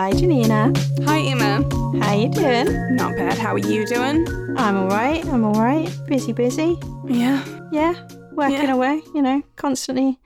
[0.00, 0.72] Hi, Janina.
[1.04, 1.62] Hi, Emma.
[2.02, 2.96] How you doing?
[2.96, 3.36] Not bad.
[3.36, 4.26] How are you doing?
[4.56, 5.22] I'm all right.
[5.26, 5.94] I'm all right.
[6.06, 6.78] Busy, busy.
[7.06, 7.44] Yeah.
[7.70, 7.92] Yeah,
[8.32, 8.72] working Yeah.
[8.72, 9.02] away.
[9.14, 10.18] You know, constantly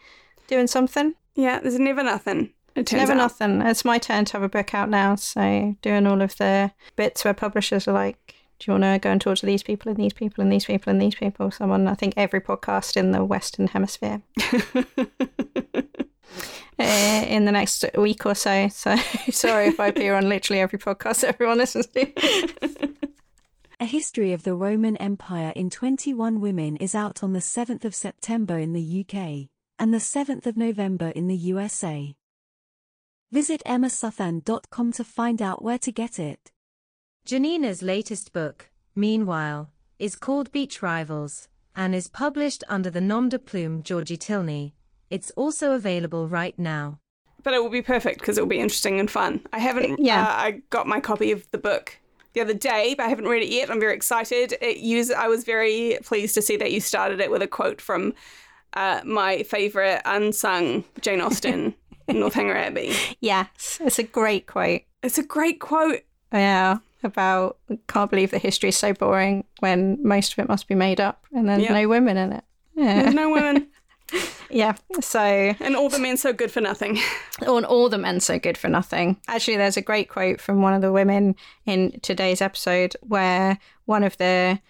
[0.46, 1.14] doing something.
[1.34, 2.50] Yeah, there's never nothing.
[2.76, 3.16] It turns Never out.
[3.16, 3.62] nothing.
[3.62, 5.16] It's my turn to have a book out now.
[5.16, 9.10] So doing all of the bits where publishers are like, "Do you want to go
[9.10, 11.88] and talk to these people and these people and these people and these people?" Someone,
[11.88, 14.22] I think every podcast in the Western Hemisphere.
[16.78, 18.68] uh, in the next week or so.
[18.68, 18.96] So
[19.30, 22.94] sorry if I appear on literally every podcast everyone listens to.
[23.80, 27.94] A History of the Roman Empire in 21 Women is out on the 7th of
[27.94, 32.14] September in the UK and the 7th of November in the USA.
[33.32, 36.52] Visit emmasouthon.com to find out where to get it.
[37.26, 43.38] Janina's latest book, meanwhile, is called Beach Rivals and is published under the nom de
[43.38, 44.74] plume Georgie Tilney.
[45.14, 46.98] It's also available right now.
[47.44, 49.40] but it will be perfect because it will be interesting and fun.
[49.52, 49.98] I haven't.
[49.98, 50.22] Yeah.
[50.22, 51.98] Uh, I got my copy of the book
[52.32, 53.70] the other day, but I haven't read it yet.
[53.70, 54.54] I'm very excited.
[54.60, 55.10] It use.
[55.10, 58.12] I was very pleased to see that you started it with a quote from
[58.82, 61.74] uh, my favorite unsung Jane Austen,
[62.08, 62.92] Northanger Abbey.
[63.20, 64.82] Yes, it's a great quote.
[65.02, 66.00] It's a great quote.
[66.32, 70.74] Yeah, about can't believe the history is so boring when most of it must be
[70.74, 71.74] made up and there's Yeah.
[71.80, 72.44] no women in it.
[72.74, 73.68] Yeah, There's no women,
[74.50, 74.74] yeah.
[75.00, 76.98] So and all the men so good for nothing.
[77.46, 79.18] on all the men so good for nothing.
[79.28, 84.04] Actually, there's a great quote from one of the women in today's episode where one
[84.04, 84.60] of the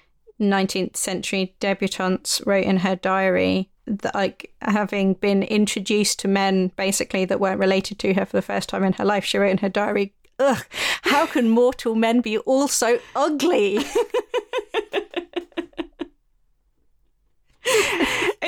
[0.41, 7.25] 19th century debutantes wrote in her diary that like having been introduced to men basically
[7.25, 9.58] that weren't related to her for the first time in her life she wrote in
[9.58, 10.64] her diary ugh
[11.03, 13.79] how can mortal men be all so ugly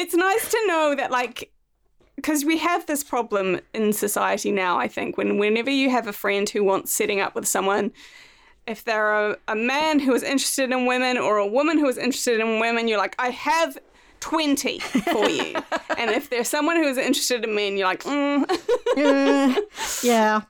[0.06, 1.50] it's nice to know that like
[2.14, 6.12] because we have this problem in society now i think when whenever you have a
[6.12, 7.92] friend who wants setting up with someone
[8.68, 11.98] if they're a, a man who is interested in women or a woman who is
[11.98, 13.76] interested in women you're like i have
[14.20, 15.54] 20 for you
[15.98, 18.48] and if there's someone who is interested in men you're like mm.
[18.96, 19.60] Uh,
[20.06, 20.42] yeah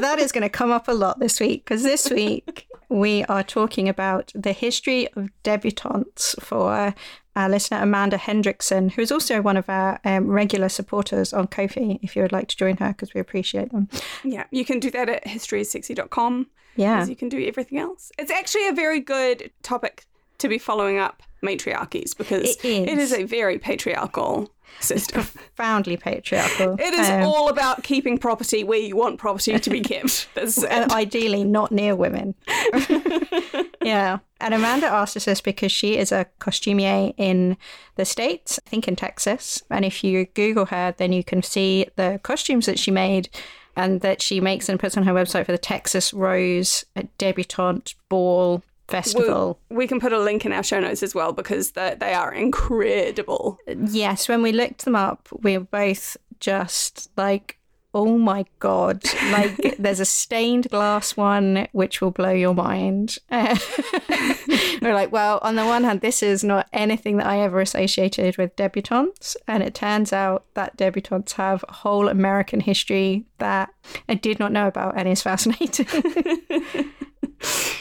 [0.00, 3.44] that is going to come up a lot this week because this week we are
[3.44, 6.92] talking about the history of debutantes for
[7.36, 11.98] our listener Amanda Hendrickson, who is also one of our um, regular supporters on Ko-fi.
[12.02, 13.88] If you would like to join her, because we appreciate them.
[14.24, 18.66] yeah you can do that at historysexy.com Yeah, you can do everything else it's actually
[18.68, 20.04] a very good topic
[20.38, 22.88] to be following up matriarchies because It is.
[22.88, 26.74] it is a very patriarchal system profoundly patriarchal.
[26.78, 30.28] It is Um, all about keeping property where you want property to be kept.
[30.34, 32.34] That's and ideally not near women.
[33.82, 34.18] yeah.
[34.40, 37.56] And Amanda asked us this because she is a costumier in
[37.96, 39.62] the States, I think in Texas.
[39.70, 43.28] And if you Google her, then you can see the costumes that she made
[43.76, 46.84] and that she makes and puts on her website for the Texas Rose
[47.18, 49.58] Debutante Ball Festival.
[49.68, 53.58] we can put a link in our show notes as well because they are incredible.
[53.66, 57.60] Yes, when we looked them up, we were both just like,
[57.94, 59.02] oh my God.
[59.30, 63.18] Like, there's a stained glass one which will blow your mind.
[63.30, 68.36] we're like, well, on the one hand, this is not anything that I ever associated
[68.36, 69.36] with debutantes.
[69.46, 73.70] And it turns out that debutantes have a whole American history that
[74.08, 75.86] I did not know about and is fascinating.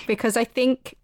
[0.08, 0.96] because I think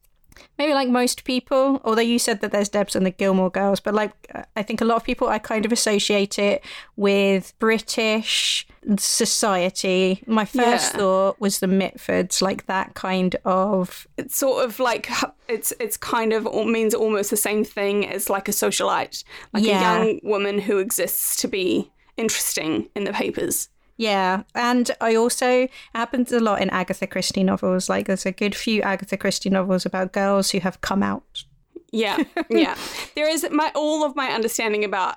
[0.58, 3.94] maybe like most people, although you said that there's Debs and the Gilmore Girls, but
[3.94, 4.12] like
[4.56, 6.64] I think a lot of people, I kind of associate it
[6.96, 8.68] with British
[8.98, 10.22] society.
[10.28, 11.00] My first Yeah.
[11.00, 14.08] thought was the Mitfords, like that kind of.
[14.18, 15.10] It's sort of like
[15.48, 19.24] it's it's kind of means almost the same thing as like a socialite,
[19.54, 19.80] like Yeah.
[19.80, 23.69] a young woman who exists to be interesting in the papers.
[23.97, 27.88] Yeah, and I also happens a lot in Agatha Christie novels.
[27.89, 31.44] Like there's a good few Agatha Christie novels about girls who have come out.
[31.92, 32.18] Yeah,
[32.50, 32.75] yeah.
[33.15, 35.15] There is my all of my understanding about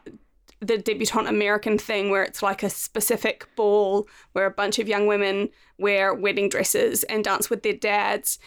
[0.61, 5.07] the debutante American thing, where it's like a specific ball where a bunch of young
[5.09, 5.49] women
[5.79, 8.39] wear wedding dresses and dance with their dads.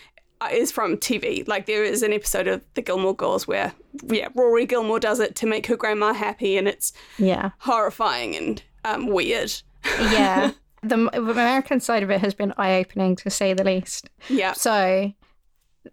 [0.42, 1.46] uh, Is from TV.
[1.48, 3.74] Like there is an episode of The Gilmore Girls where,
[4.08, 7.52] yeah, Rory Gilmore does it to make her grandma happy, and it's Yeah.
[7.60, 9.62] horrifying and um, weird.
[9.84, 10.52] Yeah.
[10.84, 14.10] the American side of it has been eye opening to say the least.
[14.30, 15.14] Yeah, So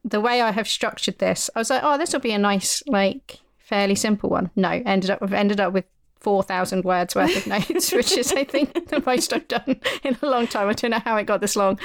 [0.04, 2.82] the way I have structured this, I was like, oh, this will be a nice,
[2.86, 4.50] like, fairly simple one.
[4.56, 5.84] No, ended up, I've ended up with
[6.20, 10.26] 4,000 words worth of notes, which is, I think, the most I've done in a
[10.26, 10.68] long time.
[10.68, 11.78] I don't know how it got this long.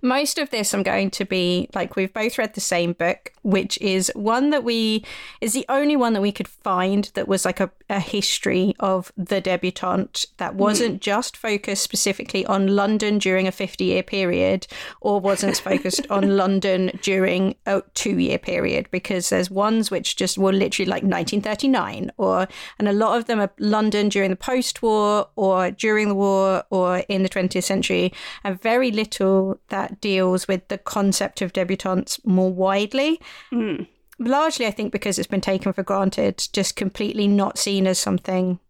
[0.00, 3.78] Most of this I'm going to be like we've both read the same book, which
[3.78, 5.04] is one that we
[5.40, 9.12] is the only one that we could find that was like a, a history of
[9.16, 11.00] the debutante that wasn't mm.
[11.00, 14.66] just focused specifically on London during a 50 year period
[15.00, 20.38] or wasn't focused on London during a two year period because there's ones which just
[20.38, 22.46] were literally like 1939 or
[22.78, 26.64] and a lot of them are London during the post war or during the war
[26.70, 28.12] or in the 20th century
[28.44, 33.20] and very little that deals with the concept of debutantes more widely.
[33.50, 33.88] Mm.
[34.18, 38.60] Largely, I think, because it's been taken for granted, just completely not seen as something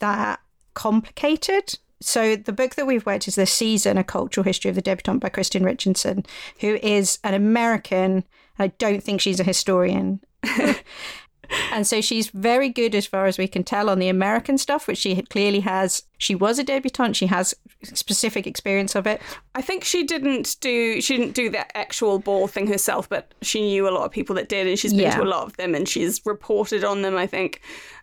[0.00, 0.40] that
[0.74, 1.78] complicated.
[2.00, 5.20] So, the book that we've read is The Season, A Cultural History of the Debutante
[5.20, 6.24] by Kristen Richardson,
[6.60, 8.24] who is an American.
[8.58, 10.20] I don't think she's a historian.
[11.72, 14.86] and so she's very good as far as we can tell on the American stuff,
[14.86, 16.02] which she clearly has.
[16.18, 17.16] She was a debutante.
[17.16, 19.20] She has specific experience of it.
[19.54, 23.62] I think she didn't do she didn't do that actual ball thing herself, but she
[23.62, 25.16] knew a lot of people that did, and she's been yeah.
[25.16, 27.16] to a lot of them, and she's reported on them.
[27.16, 27.60] I think,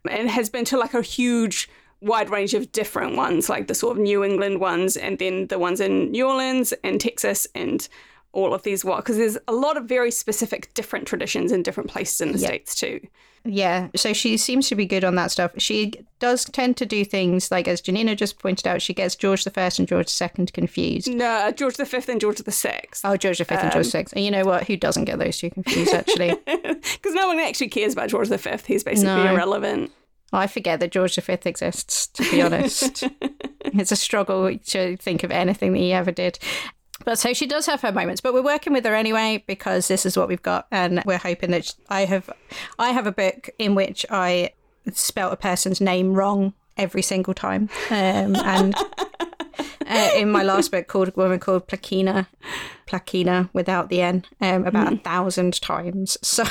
[0.09, 1.69] and has been to like a huge
[2.01, 5.59] wide range of different ones, like the sort of New England ones, and then the
[5.59, 7.87] ones in New Orleans and Texas and
[8.35, 11.89] all of these what because there's a lot of very specific different traditions in different
[11.89, 12.49] places in the yep.
[12.49, 12.99] states too
[13.45, 15.51] yeah so she seems to be good on that stuff.
[15.57, 19.43] She does tend to do things like as janina just pointed out she gets george
[19.43, 21.13] the first and george the second confused.
[21.13, 23.03] No george the fifth and george the sixth.
[23.05, 24.15] Oh george the fifth um, and george the um, sixth.
[24.15, 24.65] And you know what?
[24.65, 26.37] Who doesn't get those two confused actually?
[26.85, 28.65] Because no one actually cares about george the fifth.
[28.65, 29.33] He's basically no.
[29.33, 29.91] irrelevant.
[30.33, 33.03] I forget that George V exists, to be honest.
[33.61, 36.39] it's a struggle to think of anything that he ever did.
[37.03, 40.05] But so she does have her moments, but we're working with her anyway because this
[40.05, 42.29] is what we've got, and we're hoping that I have,
[42.79, 44.51] I have a book in which I
[44.93, 48.75] spelt a person's name wrong every single time, um, and
[49.87, 52.27] uh, in my last book called a woman called Plancina,
[52.87, 54.93] Plakina without the N, um, about mm.
[54.93, 56.17] a thousand times.
[56.21, 56.43] So,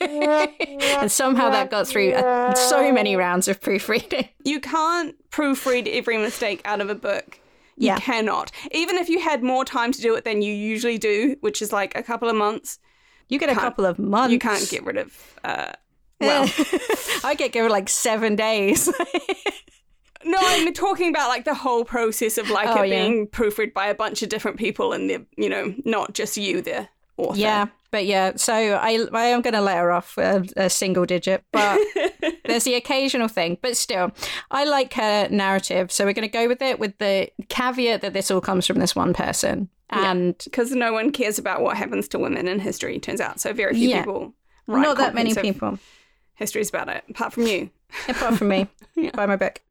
[0.00, 4.28] and somehow that got through uh, so many rounds of proofreading.
[4.44, 7.40] You can't proofread every mistake out of a book.
[7.76, 7.98] You yeah.
[7.98, 8.50] cannot.
[8.72, 11.72] Even if you had more time to do it than you usually do, which is
[11.72, 12.78] like a couple of months.
[13.28, 14.32] You get a couple of months.
[14.32, 15.38] You can't get rid of.
[15.42, 15.72] Uh,
[16.20, 16.44] well,
[17.24, 18.86] I get given like seven days.
[20.24, 23.02] no, I'm talking about like the whole process of like oh, it yeah.
[23.02, 26.62] being proofread by a bunch of different people, and the you know not just you,
[26.62, 27.38] the author.
[27.38, 31.06] Yeah, but yeah, so I I am going to let her off a, a single
[31.06, 31.78] digit, but
[32.44, 33.58] there's the occasional thing.
[33.62, 34.12] But still,
[34.50, 38.12] I like her narrative, so we're going to go with it with the caveat that
[38.12, 41.76] this all comes from this one person, and because yeah, no one cares about what
[41.76, 43.40] happens to women in history, it turns out.
[43.40, 44.34] So very few yeah, people.
[44.66, 45.78] Not that many people.
[46.34, 47.70] Histories about it, apart from you.
[48.08, 49.10] Apart from me, yeah.
[49.14, 49.62] by my book.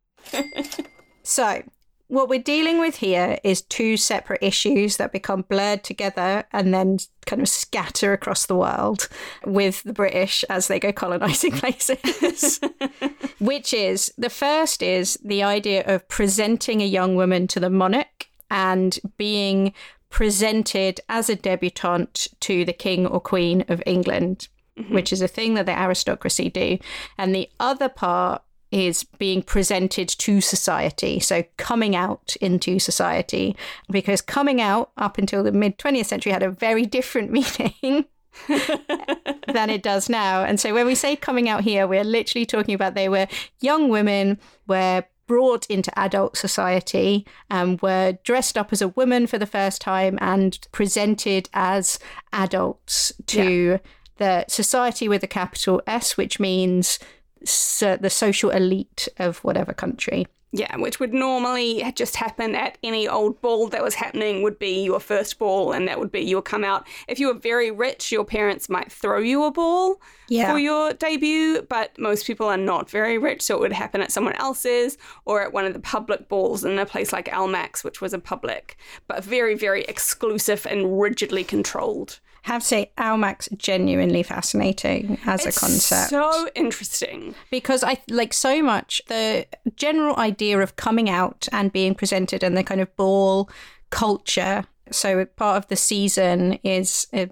[1.23, 1.61] so
[2.07, 6.99] what we're dealing with here is two separate issues that become blurred together and then
[7.25, 9.09] kind of scatter across the world
[9.45, 12.59] with the British as they go colonizing places.
[13.39, 18.27] Which is the first is the idea of presenting a young woman to the monarch
[18.51, 19.73] and being
[20.09, 24.47] presented as a debutante to the king or queen of England.
[24.77, 24.93] Mm-hmm.
[24.93, 26.77] Which is a thing that the aristocracy do.
[27.17, 28.43] And the other part
[28.75, 31.17] is being presented to society.
[31.17, 33.55] So coming out into society,
[33.89, 37.31] because coming out up until the mid 20th century had a very different
[37.71, 38.05] meaning.
[38.49, 40.43] than it does now.
[40.43, 43.27] And so when we say coming out here, we're literally talking about they were
[43.61, 49.37] young women, were brought into adult society and were dressed up as a woman for
[49.37, 51.97] the first time and presented as
[52.33, 53.77] adults to yeah.
[54.17, 56.99] the society with a capital S, which means
[57.45, 60.27] so the social elite of whatever country.
[60.57, 64.85] Yeah, which would normally just happen at any old ball that was happening, would be
[64.85, 66.87] your first ball, and that would be you'll come out.
[67.09, 69.99] If you were very rich, your parents might throw you a ball
[70.29, 70.49] yeah.
[70.49, 74.13] for your debut, but most people are not very rich, so it would happen at
[74.13, 77.99] someone else's or at one of the public balls in a place like Almack's, which
[77.99, 78.77] was a public,
[79.09, 85.57] but very, very exclusive and rigidly controlled have to say Almack's genuinely fascinating as it's
[85.57, 86.11] a concept.
[86.11, 87.33] So interesting.
[87.49, 92.55] Because I like so much the general idea of coming out and being presented and
[92.55, 93.49] the kind of ball
[93.89, 94.65] culture.
[94.91, 97.25] So part of the season is uh,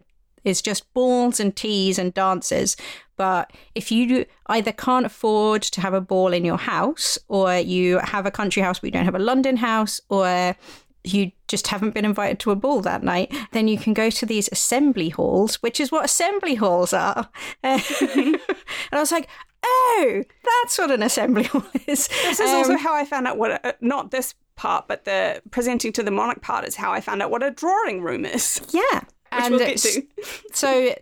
[0.44, 2.76] is just balls and teas and dances.
[3.16, 8.00] But if you either can't afford to have a ball in your house, or you
[8.00, 10.56] have a country house but you don't have a London house, or
[11.04, 14.26] you just haven't been invited to a ball that night, then you can go to
[14.26, 17.30] these assembly halls, which is what assembly halls are.
[17.64, 17.82] and
[18.92, 19.28] I was like,
[19.64, 22.08] oh, that's what an assembly hall is.
[22.08, 25.42] This is um, also how I found out what, uh, not this part, but the
[25.52, 28.62] presenting to the monarch part is how I found out what a drawing room is.
[28.70, 29.02] Yeah.
[29.42, 30.04] Which we'll get to.
[30.54, 30.96] so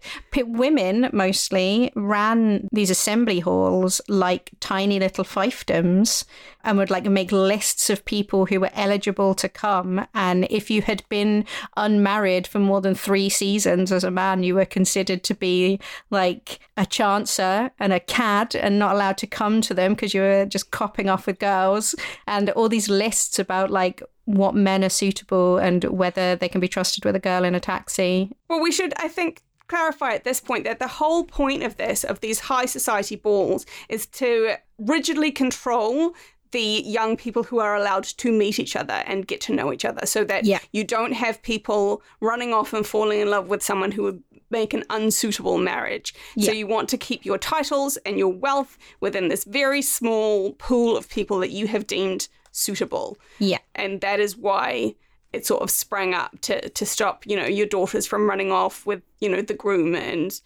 [0.45, 6.25] women mostly ran these assembly halls like tiny little fiefdoms
[6.63, 10.81] and would like make lists of people who were eligible to come and if you
[10.81, 11.45] had been
[11.77, 16.59] unmarried for more than 3 seasons as a man you were considered to be like
[16.77, 20.45] a chancer and a cad and not allowed to come to them because you were
[20.45, 21.95] just copping off with girls
[22.27, 26.67] and all these lists about like what men are suitable and whether they can be
[26.67, 28.31] trusted with a girl in a taxi.
[28.49, 32.03] Well, we should, I think, clarify at this point that the whole point of this,
[32.03, 36.13] of these high society balls, is to rigidly control
[36.51, 39.85] the young people who are allowed to meet each other and get to know each
[39.85, 40.59] other so that yeah.
[40.73, 44.73] you don't have people running off and falling in love with someone who would make
[44.73, 46.13] an unsuitable marriage.
[46.35, 46.47] Yeah.
[46.47, 50.97] So you want to keep your titles and your wealth within this very small pool
[50.97, 53.17] of people that you have deemed suitable.
[53.39, 53.59] Yeah.
[53.75, 54.95] And that is why
[55.33, 58.85] it sort of sprang up to, to stop, you know, your daughters from running off
[58.85, 60.41] with, you know, the groom and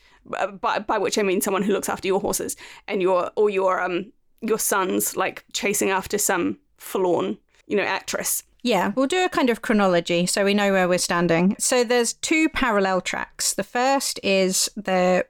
[0.62, 2.56] by, by which I mean someone who looks after your horses
[2.88, 8.44] and your, or your, um, your sons like chasing after some forlorn, you know, actress.
[8.62, 11.56] Yeah, we'll do a kind of chronology so we know where we're standing.
[11.60, 13.54] So there's two parallel tracks.
[13.54, 15.26] The first is the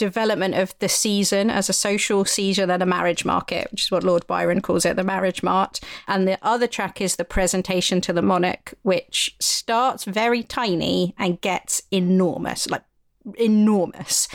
[0.00, 4.02] development of the season as a social season and a marriage market, which is what
[4.02, 5.78] Lord Byron calls it, the marriage mart.
[6.08, 11.40] And the other track is the presentation to the monarch, which starts very tiny and
[11.42, 12.84] gets enormous, like
[13.36, 14.26] enormous.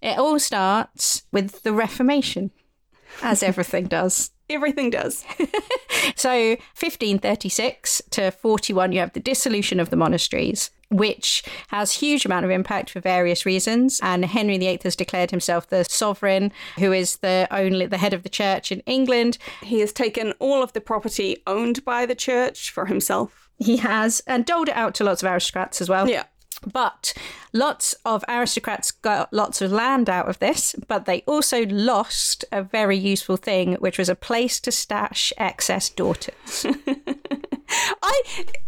[0.00, 2.52] It all starts with the Reformation,
[3.22, 4.30] as everything does.
[4.52, 5.24] Everything does.
[6.16, 12.44] so 1536 to 41, you have the dissolution of the monasteries which has huge amount
[12.44, 13.98] of impact for various reasons.
[14.02, 18.22] And Henry VIII has declared himself the sovereign, who is the only the head of
[18.22, 19.38] the church in England.
[19.62, 23.50] He has taken all of the property owned by the church for himself.
[23.58, 26.08] He has, and doled it out to lots of aristocrats as well.
[26.08, 26.24] Yeah.
[26.70, 27.14] But
[27.52, 32.62] lots of aristocrats got lots of land out of this, but they also lost a
[32.62, 36.66] very useful thing, which was a place to stash excess daughters.
[38.02, 38.22] I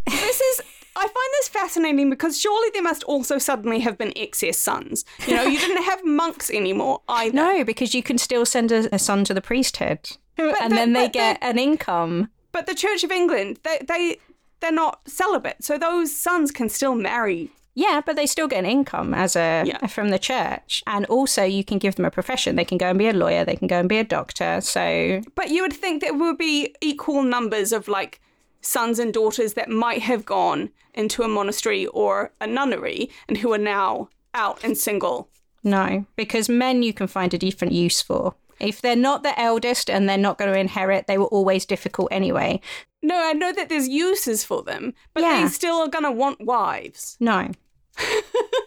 [0.07, 0.63] this is
[0.97, 5.05] I find this fascinating because surely there must also suddenly have been excess sons.
[5.27, 7.35] You know, you didn't have monks anymore either.
[7.35, 10.77] No, because you can still send a, a son to the priesthood, but and the,
[10.77, 12.31] then they get an income.
[12.53, 14.19] But the Church of England, they they
[14.61, 18.67] they're not celibate, so those sons can still marry yeah, but they still get an
[18.67, 19.87] income as a yeah.
[19.87, 22.57] from the church, and also you can give them a profession.
[22.57, 23.45] They can go and be a lawyer.
[23.45, 24.61] They can go and be a doctor.
[24.61, 28.21] So, but you would think there would be equal numbers of like
[28.61, 33.53] sons and daughters that might have gone into a monastery or a nunnery and who
[33.53, 35.29] are now out and single.
[35.65, 38.35] No, because men you can find a different use for.
[38.61, 42.09] If they're not the eldest and they're not going to inherit, they were always difficult
[42.13, 42.61] anyway.
[43.03, 45.43] No, I know that there's uses for them, but yeah.
[45.43, 47.17] they still are going to want wives.
[47.21, 47.51] No.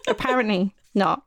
[0.08, 1.22] Apparently not.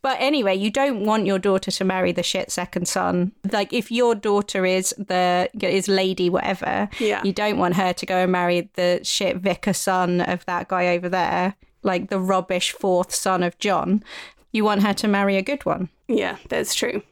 [0.00, 3.32] But anyway, you don't want your daughter to marry the shit second son.
[3.50, 7.22] Like if your daughter is the is lady whatever, yeah.
[7.24, 10.94] you don't want her to go and marry the shit vicar son of that guy
[10.96, 14.02] over there, like the rubbish fourth son of John.
[14.52, 15.88] You want her to marry a good one.
[16.08, 17.02] Yeah, that's true.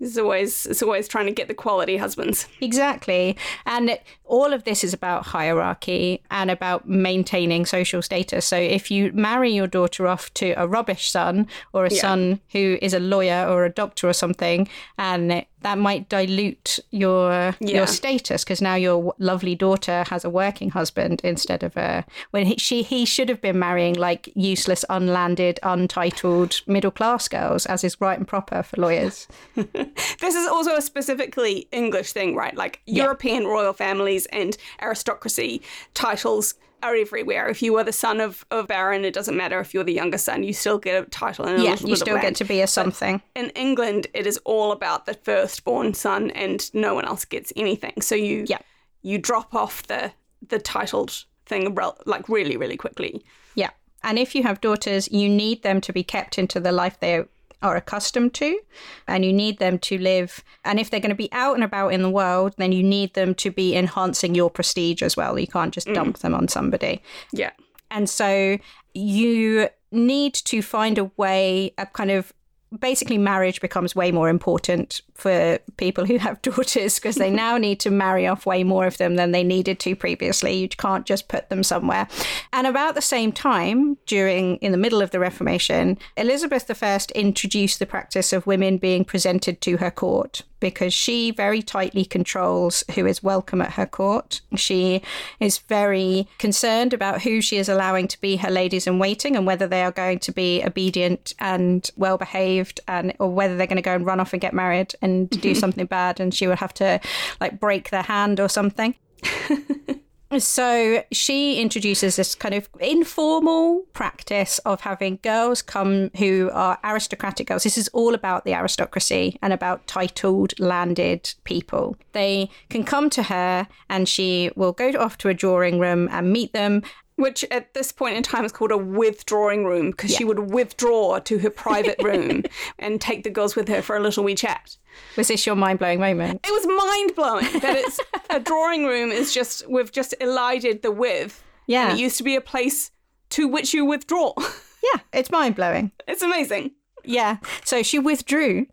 [0.00, 2.46] It's always it's always trying to get the quality husbands.
[2.60, 3.36] Exactly.
[3.66, 8.44] And all of this is about hierarchy and about maintaining social status.
[8.44, 12.00] So if you marry your daughter off to a rubbish son or a yeah.
[12.00, 17.54] son who is a lawyer or a doctor or something and that might dilute your
[17.60, 17.78] yeah.
[17.78, 22.46] your status because now your lovely daughter has a working husband instead of a when
[22.46, 27.82] he, she he should have been marrying like useless unlanded untitled middle class girls as
[27.84, 32.80] is right and proper for lawyers this is also a specifically english thing right like
[32.86, 33.04] yeah.
[33.04, 35.60] european royal families and aristocracy
[35.94, 37.48] titles are everywhere.
[37.48, 40.18] If you are the son of, of Baron, it doesn't matter if you're the younger
[40.18, 42.66] son, you still get a title and a yeah, you still get to be a
[42.66, 43.22] something.
[43.34, 47.52] But in England, it is all about the firstborn son, and no one else gets
[47.56, 48.00] anything.
[48.00, 48.58] So you yeah.
[49.02, 50.12] you drop off the
[50.48, 53.24] the titled thing like really really quickly.
[53.54, 53.70] Yeah,
[54.02, 57.24] and if you have daughters, you need them to be kept into the life they
[57.62, 58.58] are accustomed to
[59.06, 61.88] and you need them to live and if they're going to be out and about
[61.88, 65.38] in the world then you need them to be enhancing your prestige as well.
[65.38, 66.20] You can't just dump mm.
[66.20, 67.02] them on somebody.
[67.32, 67.50] Yeah.
[67.90, 68.58] And so
[68.94, 72.32] you need to find a way a kind of
[72.78, 77.80] basically marriage becomes way more important for people who have daughters because they now need
[77.80, 80.54] to marry off way more of them than they needed to previously.
[80.54, 82.08] You can't just put them somewhere.
[82.52, 87.78] And about the same time during in the middle of the reformation elizabeth i introduced
[87.78, 93.06] the practice of women being presented to her court because she very tightly controls who
[93.06, 94.40] is welcome at her court.
[94.56, 95.02] She
[95.40, 99.46] is very concerned about who she is allowing to be her ladies in waiting and
[99.46, 103.76] whether they are going to be obedient and well behaved and or whether they're going
[103.76, 106.58] to go and run off and get married and do something bad and she would
[106.58, 107.00] have to
[107.40, 108.94] like break their hand or something.
[110.36, 117.46] So she introduces this kind of informal practice of having girls come who are aristocratic
[117.46, 117.62] girls.
[117.62, 121.96] This is all about the aristocracy and about titled, landed people.
[122.12, 126.30] They can come to her and she will go off to a drawing room and
[126.30, 126.82] meet them
[127.18, 131.18] which at this point in time is called a withdrawing room because she would withdraw
[131.18, 132.44] to her private room
[132.78, 134.76] and take the girls with her for a little wee chat.
[135.16, 136.40] Was this your mind blowing moment?
[136.46, 138.00] It was mind blowing that it's
[138.30, 141.42] a drawing room is just we've just elided the with.
[141.66, 141.90] Yeah.
[141.90, 142.90] And it used to be a place
[143.30, 144.34] to which you withdraw.
[144.80, 145.90] Yeah, it's mind blowing.
[146.06, 146.70] It's amazing.
[147.04, 147.38] Yeah.
[147.64, 148.66] So she withdrew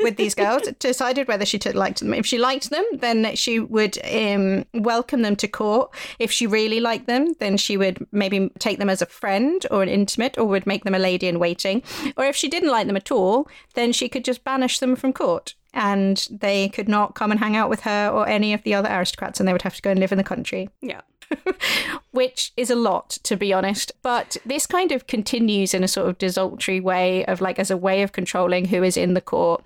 [0.00, 2.14] with these girls, decided whether she took, liked them.
[2.14, 5.94] If she liked them, then she would um, welcome them to court.
[6.18, 9.82] If she really liked them, then she would maybe take them as a friend or
[9.82, 11.82] an intimate or would make them a lady in waiting.
[12.16, 15.12] Or if she didn't like them at all, then she could just banish them from
[15.12, 18.74] court and they could not come and hang out with her or any of the
[18.74, 20.68] other aristocrats and they would have to go and live in the country.
[20.80, 21.00] Yeah.
[22.10, 23.92] which is a lot to be honest.
[24.02, 27.76] But this kind of continues in a sort of desultory way of like as a
[27.76, 29.64] way of controlling who is in the court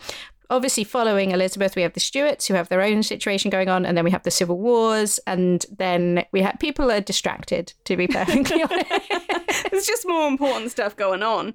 [0.50, 3.96] obviously following elizabeth we have the stuarts who have their own situation going on and
[3.96, 8.06] then we have the civil wars and then we have people are distracted to be
[8.06, 9.70] perfectly honest.
[9.70, 11.54] There's just more important stuff going on.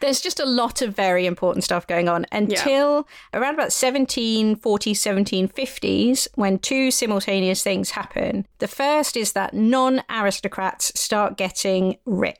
[0.00, 6.28] there's just a lot of very important stuff going on until around about 1740s 1750s
[6.34, 8.46] when two simultaneous things happen.
[8.58, 12.38] The first is that non-aristocrats start getting rich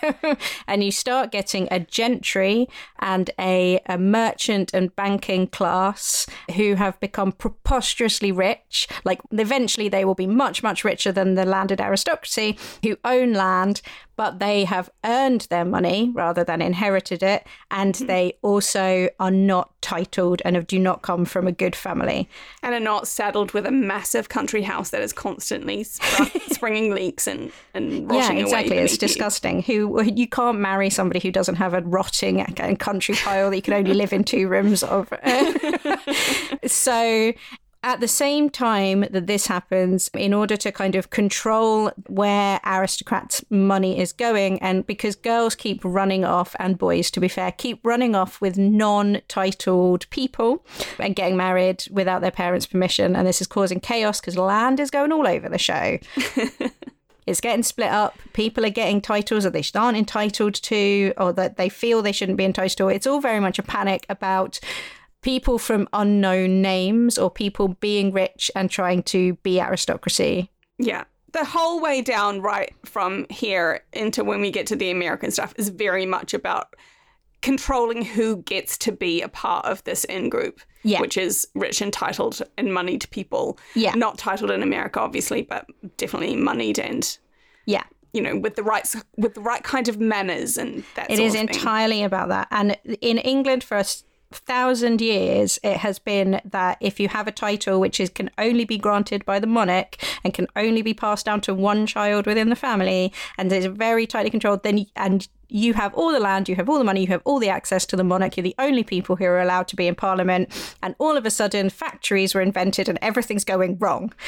[0.68, 2.68] and you start getting a gentry
[3.00, 8.88] and a, a merchant and banking class who have become preposterously rich.
[9.04, 13.82] Like, eventually, they will be much, much richer than the landed aristocracy who own land,
[14.18, 17.46] but they have earned their money rather than inherited it.
[17.70, 18.06] And hmm.
[18.06, 22.28] they also are not titled and do not come from a good family.
[22.64, 27.28] And are not saddled with a massive country house that is constantly spr- springing leaks
[27.28, 28.78] and, and rotting yeah, exactly.
[28.78, 29.08] It's beneath you.
[29.08, 29.62] disgusting.
[29.62, 32.44] Who you can't marry somebody who doesn't have a rotting
[32.78, 35.12] country pile that you can only live in two rooms of.
[36.66, 37.32] so.
[37.84, 43.44] At the same time that this happens, in order to kind of control where aristocrats'
[43.50, 47.78] money is going, and because girls keep running off, and boys, to be fair, keep
[47.84, 50.66] running off with non titled people
[50.98, 54.90] and getting married without their parents' permission, and this is causing chaos because land is
[54.90, 55.98] going all over the show.
[57.28, 58.18] It's getting split up.
[58.32, 62.38] People are getting titles that they aren't entitled to, or that they feel they shouldn't
[62.38, 62.88] be entitled to.
[62.88, 64.58] It's all very much a panic about
[65.22, 70.50] people from unknown names or people being rich and trying to be aristocracy.
[70.78, 71.04] Yeah.
[71.32, 75.52] The whole way down, right from here into when we get to the American stuff,
[75.58, 76.74] is very much about
[77.42, 81.00] controlling who gets to be a part of this in group, Yeah.
[81.00, 83.58] which is rich and titled and moneyed people.
[83.74, 83.94] Yeah.
[83.94, 87.16] Not titled in America, obviously, but definitely moneyed and
[87.66, 87.84] Yeah.
[88.12, 91.10] you know with the right with the right kind of manners and that.
[91.10, 91.48] It sort is of thing.
[91.50, 92.48] entirely about that.
[92.50, 94.02] And in England, for a s-
[94.32, 98.64] thousand years, it has been that if you have a title which is can only
[98.64, 102.50] be granted by the monarch and can only be passed down to one child within
[102.50, 106.56] the family, and is very tightly controlled, then and you have all the land, you
[106.56, 108.36] have all the money, you have all the access to the monarch.
[108.36, 110.50] You're the only people who are allowed to be in parliament,
[110.82, 114.12] and all of a sudden, factories were invented and everything's going wrong.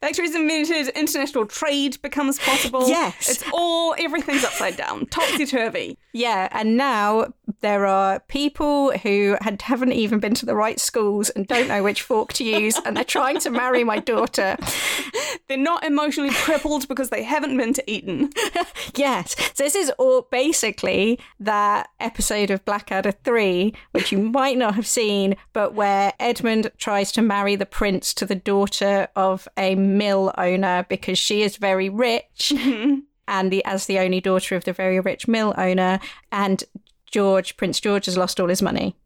[0.00, 2.88] Factories invented, international trade becomes possible.
[2.88, 3.28] Yes.
[3.28, 5.98] It's all, everything's upside down, topsy turvy.
[6.12, 11.30] Yeah, and now there are people who had, haven't even been to the right schools
[11.30, 14.56] and don't know which fork to use, and they're trying to marry my daughter.
[15.48, 18.30] They're not emotionally crippled because they haven't been to Eton.
[19.22, 24.74] Yes, so this is all basically that episode of Blackadder 3, which you might not
[24.74, 29.74] have seen, but where Edmund tries to marry the prince to the daughter of a
[29.74, 32.52] mill owner because she is very rich.
[33.28, 36.00] And the, as the only daughter of the very rich mill owner,
[36.32, 36.62] and
[37.06, 38.96] George, Prince George, has lost all his money.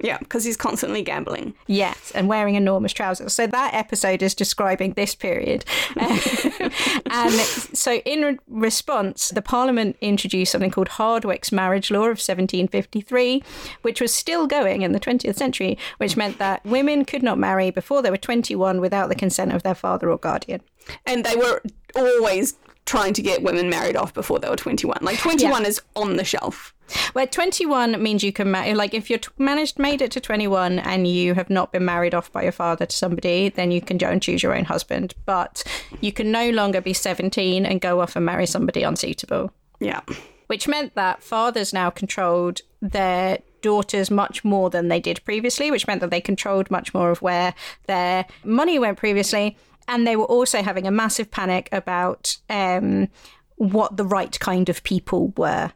[0.00, 1.54] Yeah, because he's constantly gambling.
[1.66, 3.32] Yes, and wearing enormous trousers.
[3.32, 5.64] So that episode is describing this period.
[5.96, 6.20] and
[7.10, 13.42] um, so, in re- response, the Parliament introduced something called Hardwicke's Marriage Law of 1753,
[13.82, 17.70] which was still going in the 20th century, which meant that women could not marry
[17.70, 20.60] before they were 21 without the consent of their father or guardian.
[21.06, 21.62] And they were
[21.94, 22.56] always
[22.86, 24.98] trying to get women married off before they were 21.
[25.02, 26.74] Like 21 is on the shelf.
[27.12, 30.80] Where 21 means you can marry, like if you're t- managed, made it to 21
[30.80, 33.96] and you have not been married off by your father to somebody, then you can
[33.96, 35.14] go and choose your own husband.
[35.24, 35.62] But
[36.00, 39.52] you can no longer be 17 and go off and marry somebody unsuitable.
[39.78, 40.00] Yeah.
[40.48, 45.86] Which meant that fathers now controlled their daughters much more than they did previously, which
[45.86, 47.54] meant that they controlled much more of where
[47.86, 49.56] their money went previously.
[49.90, 53.08] And they were also having a massive panic about um,
[53.56, 55.72] what the right kind of people were.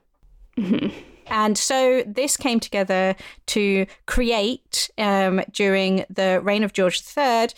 [1.27, 7.49] And so this came together to create, um, during the reign of George III,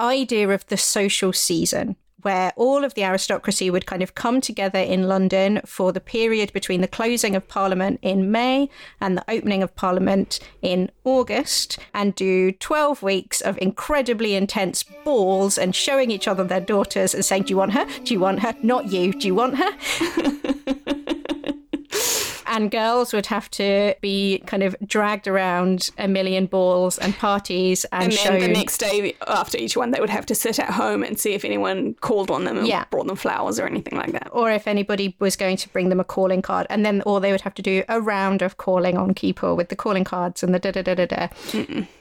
[0.00, 4.78] idea of the social season, where all of the aristocracy would kind of come together
[4.78, 8.68] in London for the period between the closing of Parliament in May
[9.00, 15.56] and the opening of Parliament in August and do 12 weeks of incredibly intense balls
[15.58, 17.86] and showing each other their daughters and saying, Do you want her?
[18.04, 18.54] Do you want her?
[18.62, 19.12] Not you.
[19.12, 20.34] Do you want her?
[22.48, 27.84] and girls would have to be kind of dragged around a million balls and parties
[27.92, 28.40] and, And then shown.
[28.40, 31.34] the next day after each one, they would have to sit at home and see
[31.34, 32.84] if anyone called on them and Yeah.
[32.90, 34.28] brought them flowers or anything like that.
[34.32, 37.32] or if anybody was going to bring them a calling card, and then or they
[37.32, 40.54] would have to do a round of calling on people with the calling cards and
[40.54, 41.28] the da da da da da.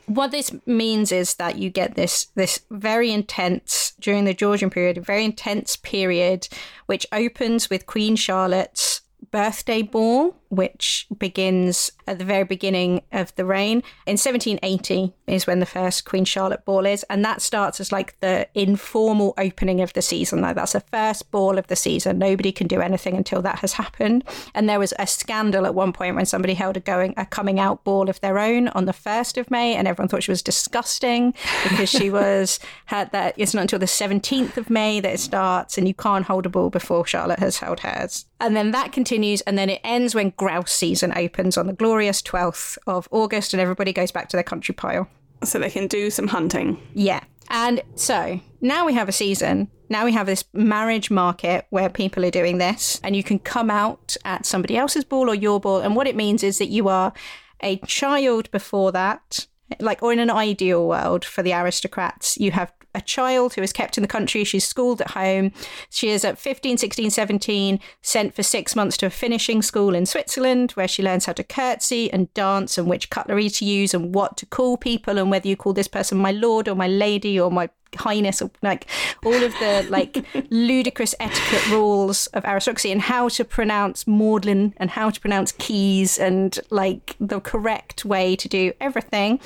[0.06, 4.98] What this means is that you get this this very intense during the Georgian period,
[4.98, 6.48] a very intense period,
[6.86, 13.46] which opens with Queen Charlotte's birthday ball, which begins at the very beginning of the
[13.46, 13.84] reign.
[14.06, 18.20] In 1780 is when the first Queen Charlotte ball is, and that starts as like
[18.20, 20.42] the informal opening of the season.
[20.42, 22.18] Like that's the first ball of the season.
[22.20, 24.24] Nobody can do anything until that has happened.
[24.54, 27.60] And there was a scandal at one point when somebody held a going a coming
[27.60, 30.42] out ball of their own on the first of May, and everyone thought she was
[30.42, 31.34] disgusting
[31.64, 33.34] because she was had that.
[33.38, 36.50] It's not until the 17th of May that it starts, and you can't hold a
[36.50, 38.26] ball before Charlotte has held hers.
[38.40, 42.22] And then that continues, and then it ends when grouse season opens on the glorious
[42.22, 45.10] 12th of August, and everybody goes back to their country pile.
[45.44, 46.82] So they can do some hunting.
[46.94, 47.24] Yeah.
[47.50, 49.70] And so now we have a season.
[49.90, 53.70] Now we have this marriage market where people are doing this, and you can come
[53.70, 55.80] out at somebody else's ball or your ball.
[55.80, 57.14] And what it means is that you are
[57.62, 59.48] a child before that,
[59.80, 63.72] like, or in an ideal world for the aristocrats, you have a child who is
[63.72, 64.44] kept in the country.
[64.44, 65.52] She's schooled at home.
[65.90, 70.06] She is at 15, 16, 17, sent for six months to a finishing school in
[70.06, 74.14] Switzerland where she learns how to curtsy and dance and which cutlery to use and
[74.14, 77.40] what to call people and whether you call this person my lord or my lady
[77.40, 78.86] or my highness or like
[79.24, 84.90] all of the like ludicrous etiquette rules of aristocracy and how to pronounce maudlin and
[84.90, 89.40] how to pronounce keys and like the correct way to do everything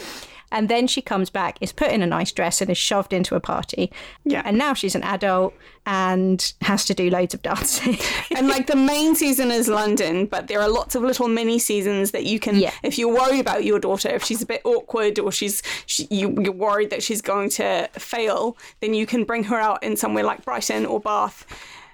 [0.51, 3.35] and then she comes back, is put in a nice dress, and is shoved into
[3.35, 3.91] a party.
[4.25, 4.41] Yeah.
[4.45, 5.53] And now she's an adult
[5.85, 7.97] and has to do loads of dancing.
[8.35, 12.11] and like the main season is London, but there are lots of little mini seasons
[12.11, 12.71] that you can, Yeah.
[12.83, 16.35] if you're worried about your daughter, if she's a bit awkward or she's she, you,
[16.41, 20.23] you're worried that she's going to fail, then you can bring her out in somewhere
[20.23, 21.45] like Brighton or Bath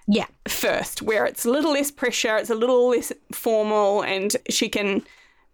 [0.08, 0.26] yeah.
[0.48, 5.04] first, where it's a little less pressure, it's a little less formal, and she can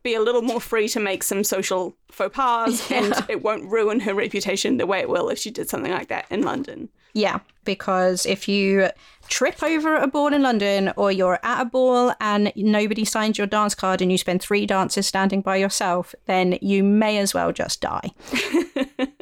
[0.04, 4.02] be a little more free to make some social faux pas, and it won't ruin
[4.02, 6.89] her reputation the way it will if she did something like that in London.
[7.13, 8.89] Yeah, because if you
[9.30, 13.48] trip over a ball in London or you're at a ball and nobody signs your
[13.48, 17.52] dance card and you spend three dances standing by yourself, then you may as well
[17.52, 18.10] just die.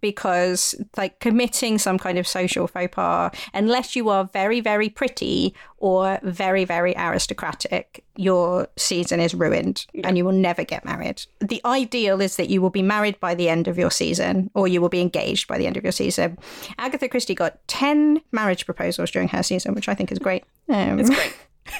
[0.00, 5.54] because like committing some kind of social faux pas, unless you are very, very pretty
[5.78, 11.22] or very, very aristocratic, your season is ruined and you will never get married.
[11.40, 14.68] The ideal is that you will be married by the end of your season or
[14.68, 16.38] you will be engaged by the end of your season.
[16.78, 20.44] Agatha Christie got 10 marriage proposals during her season, which I think is great.
[20.68, 21.34] Um, It's great.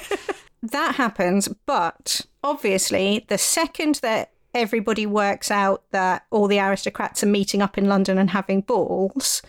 [0.63, 7.27] that happens, but obviously, the second that everybody works out that all the aristocrats are
[7.27, 9.41] meeting up in London and having balls,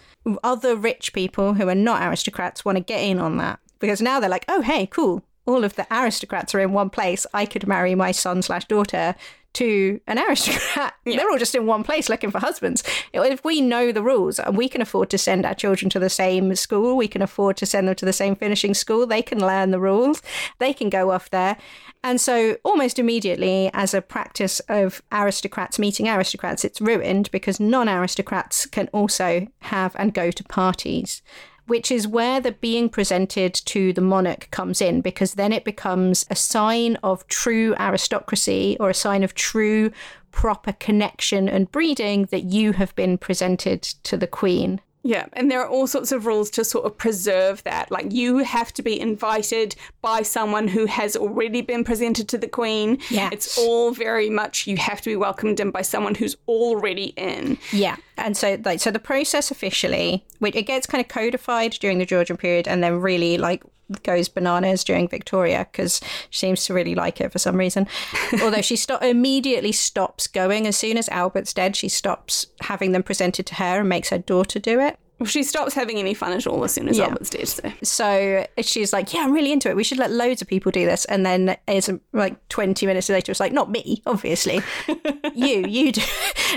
[0.44, 4.20] other rich people who are not aristocrats want to get in on that because now
[4.20, 5.22] they're like, oh, hey, cool.
[5.46, 7.26] All of the aristocrats are in one place.
[7.34, 9.14] I could marry my son slash daughter
[9.54, 10.94] to an aristocrat.
[11.04, 12.82] They're all just in one place looking for husbands.
[13.12, 16.08] If we know the rules and we can afford to send our children to the
[16.08, 19.40] same school, we can afford to send them to the same finishing school, they can
[19.40, 20.22] learn the rules,
[20.58, 21.56] they can go off there.
[22.04, 27.88] And so, almost immediately, as a practice of aristocrats meeting aristocrats, it's ruined because non
[27.88, 31.22] aristocrats can also have and go to parties
[31.66, 36.26] which is where the being presented to the monarch comes in, because then it becomes
[36.30, 39.90] a sign of true aristocracy or a sign of true
[40.30, 44.80] proper connection and breeding that you have been presented to the queen.
[45.04, 47.90] Yeah, and there are all sorts of rules to sort of preserve that.
[47.90, 52.48] Like you have to be invited by someone who has already been presented to the
[52.48, 52.98] queen.
[53.10, 53.28] Yeah.
[53.32, 57.58] It's all very much you have to be welcomed in by someone who's already in.
[57.72, 61.98] Yeah, and so like so the process officially, which it gets kind of codified during
[61.98, 63.62] the Georgian period, and then really like
[64.02, 66.00] goes bananas during Victoria because
[66.30, 67.86] she seems to really like it for some reason.
[68.42, 73.02] Although she sto- immediately stops going as soon as Albert's dead, she stops having them
[73.02, 74.98] presented to her and makes her daughter do it.
[75.18, 77.04] Well, she stops having any fun at all as soon as Yeah.
[77.04, 77.46] Albert's dead.
[77.48, 77.72] So.
[77.84, 79.76] So she's like, "Yeah, I'm really into it.
[79.76, 83.30] We should let loads of people do this." And then it's like 20 minutes later,
[83.30, 84.60] it's like, "Not me, obviously.
[85.34, 86.02] you, you do."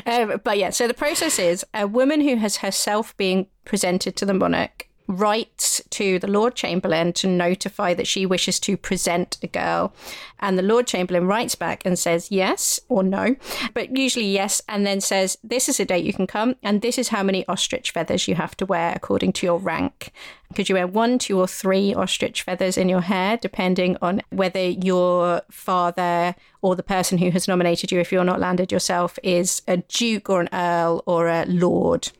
[0.07, 4.25] Um, but yeah, so the process is a woman who has herself being presented to
[4.25, 9.47] the monarch writes to the Lord Chamberlain to notify that she wishes to present a
[9.47, 9.93] girl,
[10.39, 13.35] and the Lord Chamberlain writes back and says yes or no,
[13.73, 16.97] but usually yes, and then says this is a date you can come, and this
[16.97, 20.11] is how many ostrich feathers you have to wear according to your rank.
[20.53, 24.63] Could you wear one, two, or three ostrich feathers in your hair, depending on whether
[24.63, 29.61] your father or the person who has nominated you, if you're not landed yourself, is
[29.67, 32.11] a duke or an earl or a lord?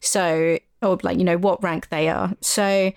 [0.00, 2.34] So, or like, you know, what rank they are.
[2.40, 2.92] So,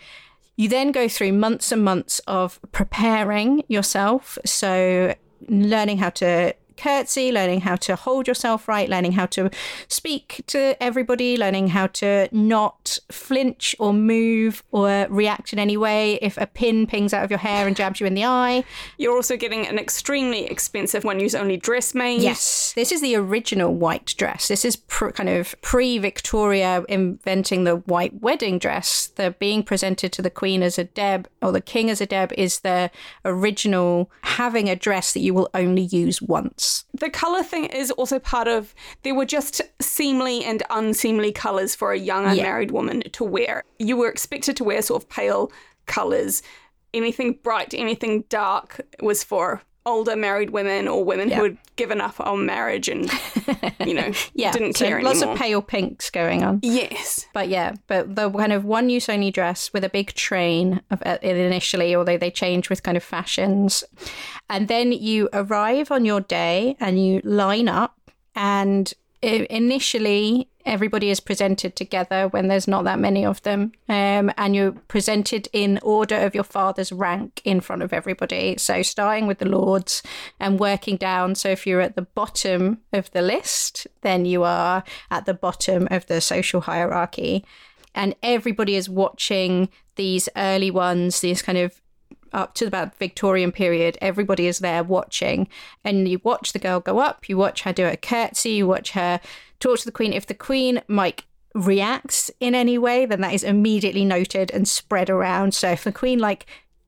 [0.55, 4.37] you then go through months and months of preparing yourself.
[4.45, 5.15] So,
[5.47, 9.49] learning how to curtsy, learning how to hold yourself right, learning how to
[9.87, 16.15] speak to everybody, learning how to not flinch or move or react in any way
[16.15, 18.63] if a pin pings out of your hair and jabs you in the eye.
[18.97, 22.21] You're also getting an extremely expensive one use only dress made.
[22.21, 24.47] Yes, this is the original white dress.
[24.47, 29.07] This is pr- kind of pre Victoria inventing the white wedding dress.
[29.15, 32.33] The being presented to the Queen as a Deb or the King as a Deb
[32.37, 32.89] is the
[33.25, 36.72] original having a dress that you will only use once.
[36.93, 41.91] The colour thing is also part of there were just seemly and unseemly colours for
[41.91, 43.63] a young unmarried woman to wear.
[43.79, 45.51] You were expected to wear sort of pale
[45.85, 46.41] colours.
[46.93, 52.19] Anything bright, anything dark was for older married women or women who had given up
[52.19, 53.11] on marriage and
[53.85, 55.33] you know Yeah, didn't so care lots anymore.
[55.35, 56.59] of pale pinks going on.
[56.63, 57.25] yes.
[57.33, 61.01] But yeah, but the kind of one use only dress with a big train of
[61.05, 63.83] uh, initially, although they change with kind of fashions.
[64.49, 67.97] And then you arrive on your day and you line up
[68.35, 74.55] and initially everybody is presented together when there's not that many of them um, and
[74.55, 78.55] you're presented in order of your father's rank in front of everybody.
[78.57, 80.03] So starting with the lords
[80.39, 84.83] and working down so if you're at the bottom of the list then you are
[85.11, 87.45] at the bottom of the social hierarchy.
[87.95, 91.79] And everybody is watching these early ones these kind of
[92.33, 95.47] up to about Victorian period, everybody is there watching,
[95.83, 98.91] and you watch the girl go up, you watch her do a curtsy, you watch
[98.91, 99.19] her
[99.59, 100.13] talk to the queen.
[100.13, 105.09] If the queen like reacts in any way, then that is immediately noted and spread
[105.09, 105.53] around.
[105.53, 106.45] So if the queen like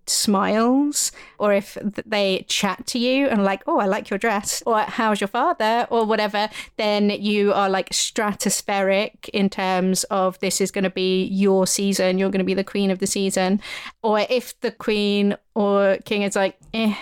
[0.07, 4.79] smiles or if they chat to you and like oh i like your dress or
[4.81, 6.47] how's your father or whatever
[6.77, 12.17] then you are like stratospheric in terms of this is going to be your season
[12.17, 13.59] you're going to be the queen of the season
[14.03, 16.93] or if the queen or king is like eh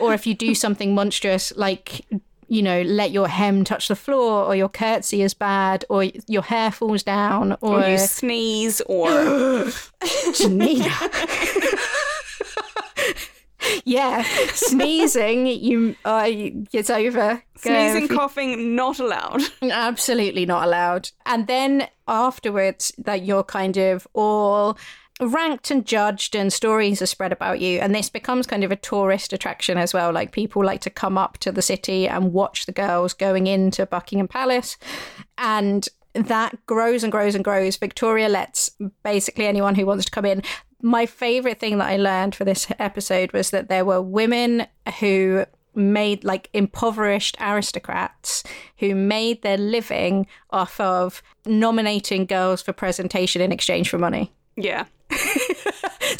[0.00, 2.04] or if you do something monstrous like
[2.50, 6.42] you know let your hem touch the floor or your curtsy is bad or your
[6.42, 9.08] hair falls down or, Or you sneeze or
[10.34, 10.90] Janina.
[13.84, 17.42] yeah, sneezing, you uh, it's over.
[17.62, 17.70] Go.
[17.70, 19.42] sneezing, coughing, not allowed.
[19.62, 21.10] Absolutely not allowed.
[21.26, 24.78] And then afterwards, that you're kind of all
[25.20, 27.78] ranked and judged, and stories are spread about you.
[27.78, 30.12] And this becomes kind of a tourist attraction as well.
[30.12, 33.86] Like people like to come up to the city and watch the girls going into
[33.86, 34.76] Buckingham Palace.
[35.38, 37.76] And that grows and grows and grows.
[37.76, 38.70] Victoria lets
[39.02, 40.42] basically anyone who wants to come in.
[40.82, 44.66] My favorite thing that I learned for this episode was that there were women
[44.98, 48.42] who made like impoverished aristocrats
[48.78, 54.32] who made their living off of nominating girls for presentation in exchange for money.
[54.56, 54.86] Yeah.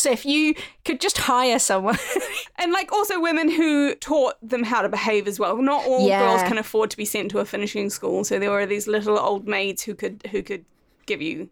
[0.00, 1.98] So if you could just hire someone,
[2.58, 5.56] And like also women who taught them how to behave as well.
[5.56, 6.20] Not all Yeah.
[6.20, 9.18] girls can afford to be sent to a finishing school, so there were these little
[9.18, 10.64] old maids who could who could
[11.06, 11.48] give you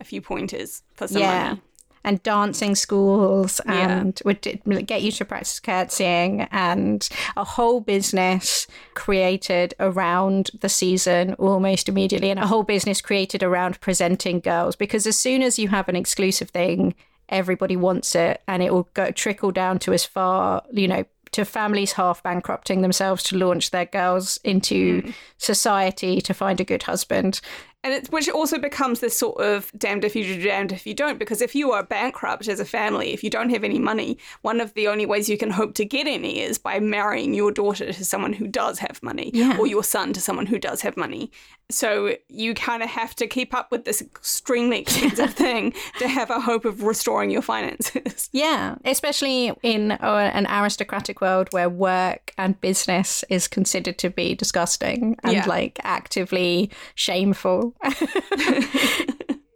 [0.00, 1.48] a few pointers for some yeah.
[1.48, 1.60] money.
[2.04, 3.98] And dancing schools, Yeah.
[3.98, 4.40] and would
[4.86, 7.06] get you to practice curtsying, and
[7.36, 13.80] a whole business created around the season almost immediately, and a whole business created around
[13.80, 14.76] presenting girls.
[14.76, 16.94] Because as soon as you have an exclusive thing,
[17.28, 21.44] everybody wants it, and it will go trickle down to as far, you know, to
[21.44, 25.10] families half bankrupting themselves to launch their girls into hmm.
[25.38, 27.40] society to find a good husband.
[27.84, 30.94] And it, which also becomes this sort of damned if you do, damned if you
[30.94, 31.20] don't.
[31.20, 34.60] Because if you are bankrupt as a family, if you don't have any money, one
[34.60, 37.92] of the only ways you can hope to get any is by marrying your daughter
[37.92, 39.56] to someone who does have money, Yeah.
[39.56, 41.30] or your son to someone who does have money.
[41.68, 46.30] So you kind of have to keep up with this extremely expensive thing to have
[46.30, 48.30] a hope of restoring your finances.
[48.32, 54.34] Yeah, especially in uh, an aristocratic world where work and business is considered to be
[54.34, 55.46] disgusting and Yeah.
[55.46, 57.74] like actively shameful.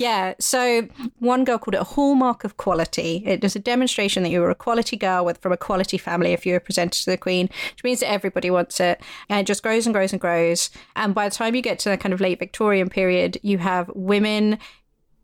[0.01, 3.23] yeah, so one girl called it a hallmark of quality.
[3.27, 6.33] It was a demonstration that you were a quality girl with from a quality family
[6.33, 9.03] if you were presented to the queen, which means that everybody wants it.
[9.29, 10.71] And it just grows and grows and grows.
[10.97, 13.91] And by the time you get to the kind of late Victorian period, you have
[13.95, 14.59] women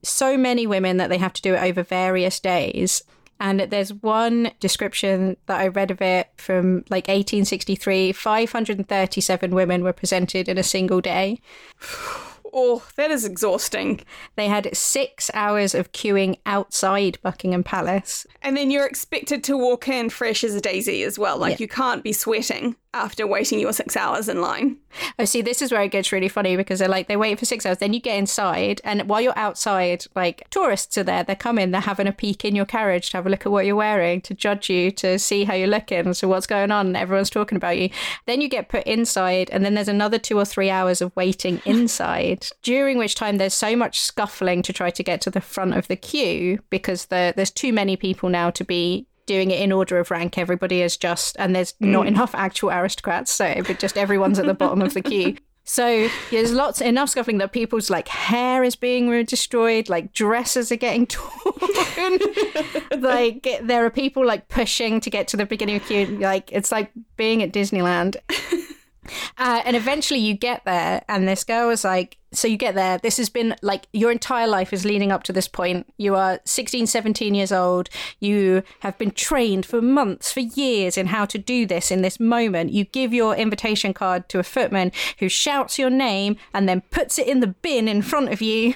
[0.02, 3.02] so many women that they have to do it over various days.
[3.40, 9.94] And there's one description that I read of it from like 1863 537 women were
[9.94, 11.40] presented in a single day.
[12.52, 14.00] Oh, that is exhausting.
[14.36, 18.26] They had six hours of queuing outside Buckingham Palace.
[18.42, 21.38] And then you're expected to walk in fresh as a daisy as well.
[21.38, 21.64] Like Yeah.
[21.64, 24.78] you can't be sweating after waiting your six hours in line.
[25.18, 27.44] Oh, see, this is where it gets really funny because they're like, they wait for
[27.44, 31.36] six hours, then you get inside, and while you're outside, like tourists are there, they're
[31.36, 33.76] coming, they're having a peek in your carriage to have a look at what you're
[33.76, 37.56] wearing, to judge you, to see how you're looking, so what's going on, everyone's talking
[37.56, 37.90] about you.
[38.26, 41.60] Then you get put inside, and then there's another two or three hours of waiting
[41.66, 45.74] inside, during which time there's so much scuffling to try to get to the front
[45.74, 49.72] of the queue because the, there's too many people now to be doing it in
[49.72, 50.38] order of rank.
[50.38, 54.54] Everybody is just, and there's not enough actual aristocrats, so it just everyone's at the
[54.54, 55.36] bottom of the queue.
[55.68, 60.76] So there's lots enough scuffling that people's like hair is being destroyed, like dresses are
[60.76, 62.18] getting torn.
[62.98, 66.18] like there are people like pushing to get to the beginning of the queue.
[66.18, 68.16] Like it's like being at Disneyland.
[69.38, 72.98] Uh, and eventually you get there, and this girl was like, So you get there.
[72.98, 75.86] This has been like your entire life is leading up to this point.
[75.96, 77.88] You are 16, 17 years old.
[78.20, 82.20] You have been trained for months, for years in how to do this in this
[82.20, 82.72] moment.
[82.72, 87.18] You give your invitation card to a footman who shouts your name and then puts
[87.18, 88.74] it in the bin in front of you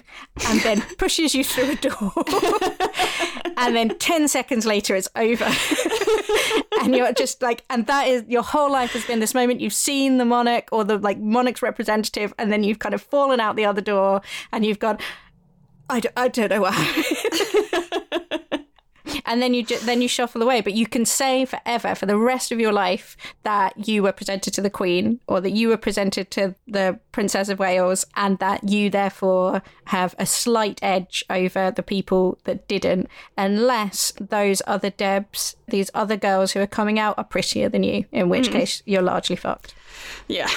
[0.49, 2.13] and then pushes you through a door.
[3.59, 5.45] and then 10 seconds later, it's over.
[6.83, 9.61] and you're just like, and that is your whole life has been this moment.
[9.61, 13.41] You've seen the monarch or the like monarch's representative, and then you've kind of fallen
[13.41, 14.99] out the other door and you've gone,
[15.89, 17.05] I don't, I don't know why.
[19.27, 20.61] and then you ju- then you shuffle away.
[20.61, 24.53] But you can say forever, for the rest of your life, that you were presented
[24.55, 28.69] to the Queen or that you were presented to the Princess of Wales, and that
[28.69, 35.57] you therefore have a slight edge over the people that didn't, unless those other Debs,
[35.69, 38.05] these other girls who are coming out, are prettier than you.
[38.13, 38.53] In which mm.
[38.53, 39.75] case, you're largely fucked
[40.29, 40.51] Yeah.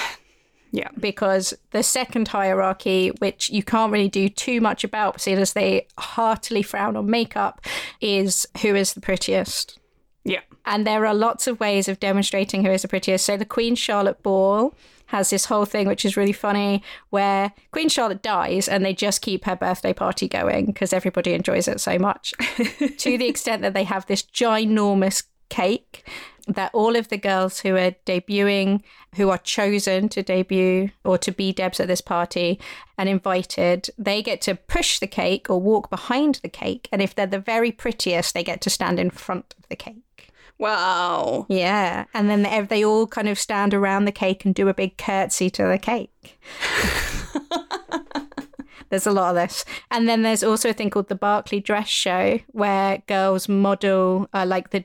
[0.74, 0.88] Yeah.
[0.98, 5.86] because the second hierarchy, which you can't really do too much about, seeing as they
[5.98, 7.60] heartily frown on makeup,
[8.00, 9.78] is who is the prettiest.
[10.24, 10.40] Yeah.
[10.66, 13.24] And there are lots of ways of demonstrating who is the prettiest.
[13.24, 14.74] So the Queen Charlotte Ball
[15.06, 19.22] has this whole thing, which is really funny, where Queen Charlotte dies and they just
[19.22, 22.32] keep her birthday party going because everybody enjoys it so much.
[22.98, 26.04] to the extent that they have this ginormous cake
[26.46, 28.82] that all of the girls who are debuting,
[29.14, 32.60] who are chosen to debut or to be Debs at this party
[32.98, 36.88] and invited, they get to push the cake or walk behind the cake.
[36.92, 40.32] And if they're the very prettiest, they get to stand in front of the cake.
[40.58, 41.46] Wow.
[41.48, 42.04] Yeah.
[42.14, 44.98] And then they, they all kind of stand around the cake and do a big
[44.98, 46.38] curtsy to the cake.
[48.90, 49.64] There's a lot of this.
[49.90, 54.44] And then there's also a thing called the Berkeley Dress Show where girls model, uh,
[54.46, 54.84] like the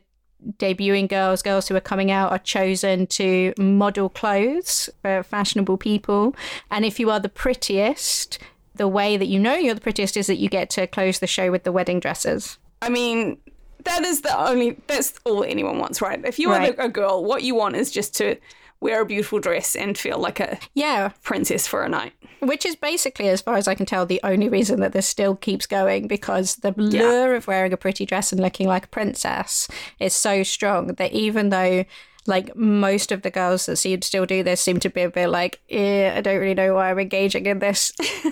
[0.57, 6.35] debuting girls, girls who are coming out are chosen to model clothes for fashionable people.
[6.71, 8.39] And if you are the prettiest,
[8.75, 11.27] the way that you know you're the prettiest is that you get to close the
[11.27, 12.57] show with the wedding dresses.
[12.81, 13.37] I mean,
[13.83, 16.23] that is the only, that's all anyone wants, right?
[16.25, 16.75] If you are Right.
[16.75, 18.37] the, a girl, what you want is just to
[18.81, 22.13] wear a beautiful dress and feel like a Yeah, princess for a night.
[22.39, 25.35] Which is basically, as far as I can tell, the only reason that this still
[25.35, 29.67] keeps going because the lure of wearing a pretty dress and looking like a princess
[29.99, 31.83] is so strong that even though,
[32.25, 35.09] like, most of the girls that seem to still do this seem to be a
[35.09, 37.91] bit like, eh, I don't really know why I'm engaging in this.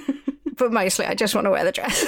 [0.58, 2.06] but mostly, I just want to wear the dress.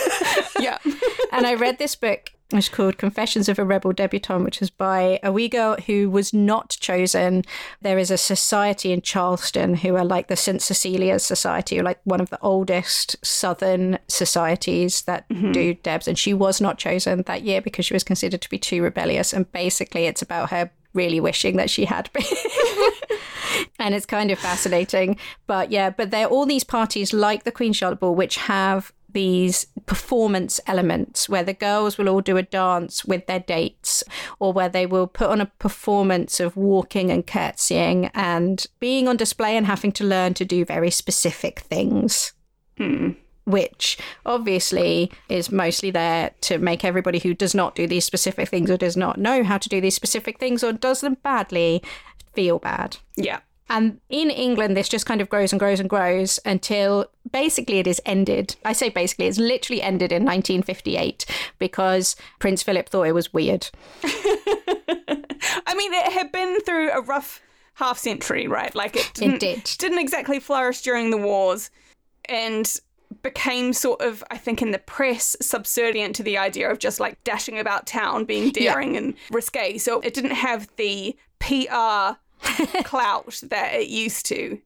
[0.59, 0.77] Yeah.
[1.33, 5.19] and I read this book, is called Confessions of a Rebel Debutante, which is by
[5.21, 7.43] a wee girl who was not chosen.
[7.81, 10.61] There is a society in Charleston who are like the St.
[10.61, 15.51] Cecilia's Society, or like one of the oldest Southern societies that mm-hmm.
[15.51, 16.07] do Debs.
[16.07, 19.31] And she was not chosen that year because she was considered to be too rebellious.
[19.31, 22.23] And basically, it's about her really wishing that she had been.
[23.79, 25.17] and it's kind of fascinating.
[25.45, 28.91] But yeah, but there are all these parties like the Queen Charlotte Ball, which have
[29.11, 34.03] these performance elements where the girls will all do a dance with their dates
[34.37, 39.17] or where they will put on a performance of walking and curtsying and being on
[39.17, 42.33] display and having to learn to do very specific things.
[42.77, 43.13] Hmm.
[43.45, 48.69] Which obviously is mostly there to make everybody who does not do these specific things
[48.69, 51.81] or does not know how to do these specific things or does them badly
[52.33, 52.97] feel bad.
[53.15, 53.39] Yeah.
[53.69, 57.87] And in England, this just kind of grows and grows and grows until basically it
[57.87, 58.55] is ended.
[58.65, 61.25] I say basically, it's literally ended in 1958
[61.59, 63.69] because Prince Philip thought it was weird.
[64.03, 67.41] I mean, it had been through a rough
[67.75, 68.73] half century, right?
[68.73, 69.63] Like it didn't, did.
[69.77, 71.69] didn't exactly flourish during the wars
[72.25, 72.75] and
[73.23, 77.23] became sort of, I think, in the press, subservient to the idea of just like
[77.23, 79.77] dashing about town, being daring and risque.
[79.77, 82.17] So it didn't have the PR
[82.83, 84.59] clout that it used to.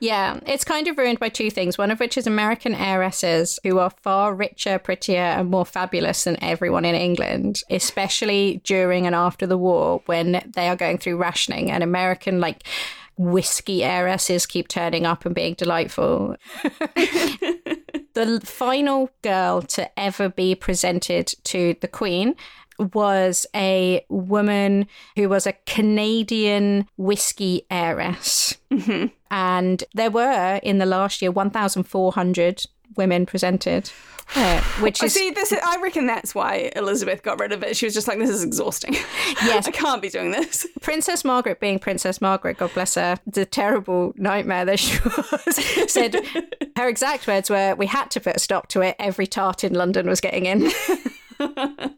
[0.00, 1.78] Yeah, it's kind of ruined by two things.
[1.78, 6.42] One of which is American heiresses who are far richer, prettier, and more fabulous than
[6.42, 11.70] everyone in England, especially during and after the war when they are going through rationing.
[11.70, 12.64] And American, like,
[13.16, 16.36] whiskey heiresses keep turning up and being delightful.
[18.14, 22.34] the final girl to ever be presented to the Queen
[22.94, 28.56] was a woman who was a Canadian whiskey heiress.
[29.30, 32.64] And there were, in the last year, 1,400
[32.96, 33.90] women presented,
[34.34, 35.14] uh, which I is.
[35.14, 35.52] see this.
[35.52, 37.76] I reckon that's why Elizabeth got rid of it.
[37.76, 38.96] She was just like, "This is exhausting.
[39.44, 39.66] Yes.
[39.66, 44.12] I can't be doing this." Princess Margaret being Princess Margaret, God bless her, the terrible
[44.16, 46.16] nightmare that she was, said
[46.76, 48.96] her exact words were, We had to put a stop to it.
[48.98, 50.70] Every tart in London was getting in.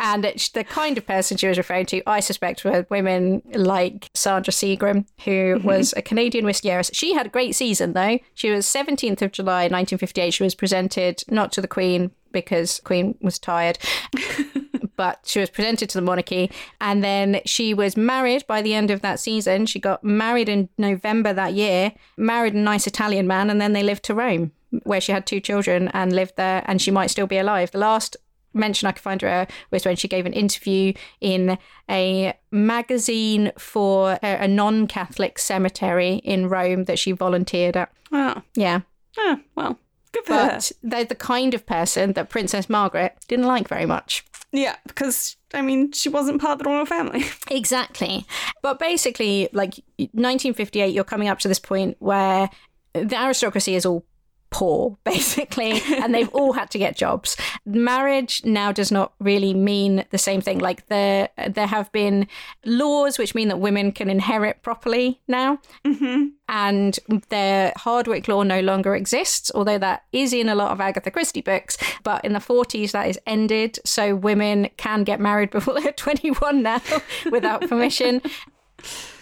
[0.00, 4.10] and it's the kind of person she was referring to, I suspect, were women like
[4.14, 5.66] Sandra Seagram, who mm-hmm.
[5.66, 6.90] was a Canadian whiskey heiress.
[6.94, 8.18] She had a great season, though.
[8.34, 10.30] She was 17th of July, 1958.
[10.32, 13.78] She was presented not to the Queen because Queen was tired.
[14.96, 18.90] but she was presented to the monarchy and then she was married by the end
[18.90, 23.48] of that season she got married in november that year married a nice italian man
[23.48, 26.82] and then they lived to rome where she had two children and lived there and
[26.82, 28.14] she might still be alive the last
[28.54, 31.56] mention i could find her was when she gave an interview in
[31.90, 38.80] a magazine for a, a non-catholic cemetery in rome that she volunteered at Oh, yeah
[39.18, 39.78] oh well,
[40.12, 40.48] good for her.
[40.54, 45.36] but they're the kind of person that princess margaret didn't like very much Yeah, because
[45.54, 47.24] I mean, she wasn't part of the royal family.
[47.50, 48.24] Exactly.
[48.62, 52.48] But basically, like 1958, you're coming up to this point where
[52.94, 54.04] the aristocracy is all
[54.50, 57.36] poor, basically, and they've all had to get jobs.
[57.64, 60.58] Marriage now does not really mean the same thing.
[60.58, 62.26] Like there, there have been
[62.64, 66.28] laws which mean that women can inherit properly now, mm-hmm.
[66.48, 66.98] and
[67.28, 71.40] the Hardwicke law no longer exists, although that is in a lot of Agatha Christie
[71.40, 71.76] books.
[72.02, 76.62] But in the 40s, that is ended, so women can get married before they're 21
[76.62, 76.82] now
[77.30, 78.22] without permission.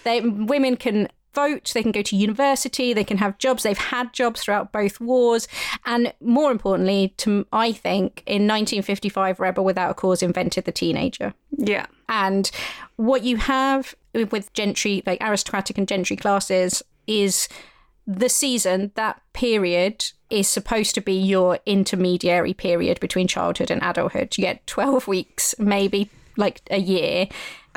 [0.05, 3.63] They women can vote, they can go to university, they can have jobs.
[3.63, 5.49] They've had jobs throughout both wars,
[5.87, 11.35] and more importantly, to I think, in 1955, Rebel Without a Cause invented the teenager.
[11.57, 11.87] Yeah.
[12.09, 12.51] And
[12.97, 13.95] what you have
[14.31, 17.49] with gentry, like aristocratic and gentry classes, is
[18.07, 24.37] the season, that period is supposed to be your intermediary period between childhood and adulthood.
[24.37, 27.29] You get 12 weeks, maybe like a year.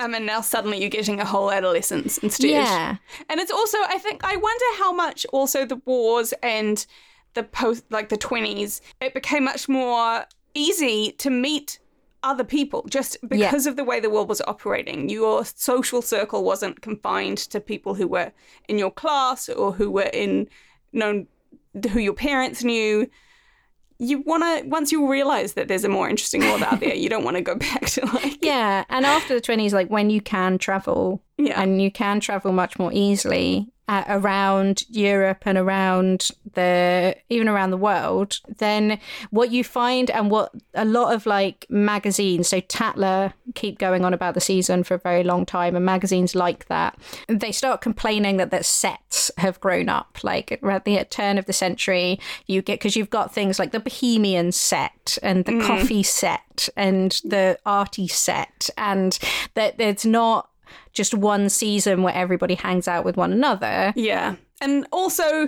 [0.02, 2.50] Um, and now suddenly you're getting a whole adolescence instead.
[2.50, 2.96] Yeah.
[3.30, 6.86] And it's also, I think, I wonder how much also the wars and
[7.34, 11.80] the post, like the 20s, it became much more easy to meet
[12.24, 15.10] other people just because of the way the world was operating.
[15.10, 18.32] Your social circle wasn't confined to people who were
[18.68, 20.48] in your class or who were in
[20.94, 21.28] known
[21.92, 23.10] who your parents knew.
[24.04, 27.08] You want to once you realize that there's a more interesting world out there, you
[27.08, 28.84] don't want to go back to like Yeah.
[28.90, 31.62] And after the 20s, like when you can travel, Yeah.
[31.62, 37.72] and you can travel much more easily uh, around Europe and around the even around
[37.72, 38.98] the world, then
[39.32, 44.14] what you find and what a lot of like magazines, so Tatler keep going on
[44.14, 48.38] about the season for a very long time, and magazines like that, they start complaining
[48.38, 50.20] that their sets have grown up.
[50.24, 52.18] Like at the turn of the century,
[52.48, 57.20] you get because you've got things like the Bohemian set and the coffee set and
[57.26, 59.20] the arty set, and
[59.56, 60.48] that it's not
[60.94, 63.94] just one season where everybody hangs out with one another.
[63.96, 64.36] Yeah.
[64.60, 65.48] And also,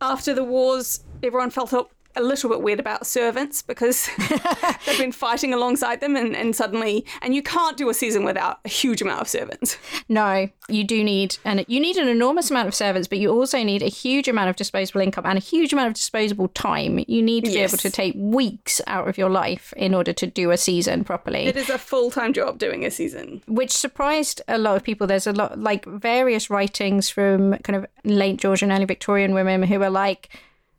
[0.00, 4.08] after the wars, everyone felt a little bit weird about servants because
[4.86, 8.58] they've been fighting alongside them and, and suddenly and you can't do a season without
[8.64, 9.76] a huge amount of servants.
[10.08, 13.62] No, you do need and you need an enormous amount of servants, but you also
[13.62, 17.04] need a huge amount of disposable income and a huge amount of disposable time.
[17.06, 17.54] You need to Yes.
[17.54, 21.04] be able to take weeks out of your life in order to do a season
[21.04, 21.44] properly.
[21.46, 23.42] It is a full time job doing a season.
[23.46, 25.06] which surprised a lot of people.
[25.06, 29.80] There's a lot, like various writings from kind of late Georgian, early Victorian women who
[29.82, 30.28] are like,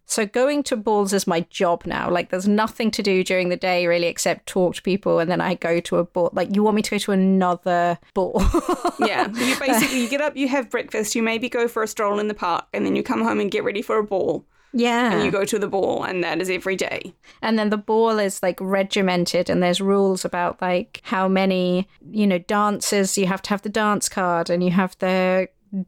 [0.10, 2.10] so going to balls is my job now.
[2.10, 5.40] Like, there's nothing to do during the day really except talk to people, and then
[5.40, 6.32] I go to a ball.
[6.34, 8.44] Like, you want me to go to another ball?
[9.08, 9.30] Yeah.
[9.30, 12.28] You basically you get up, you have breakfast, you maybe go for a stroll in
[12.28, 14.46] the park, and then you come home and get ready for a ball.
[14.74, 15.14] yeah.
[15.14, 17.14] And you go to the ball and that is every day.
[17.42, 22.28] And then the ball is like regimented, and there's rules about like how many, you
[22.28, 25.48] know, dances you have to have the dance card, and you have the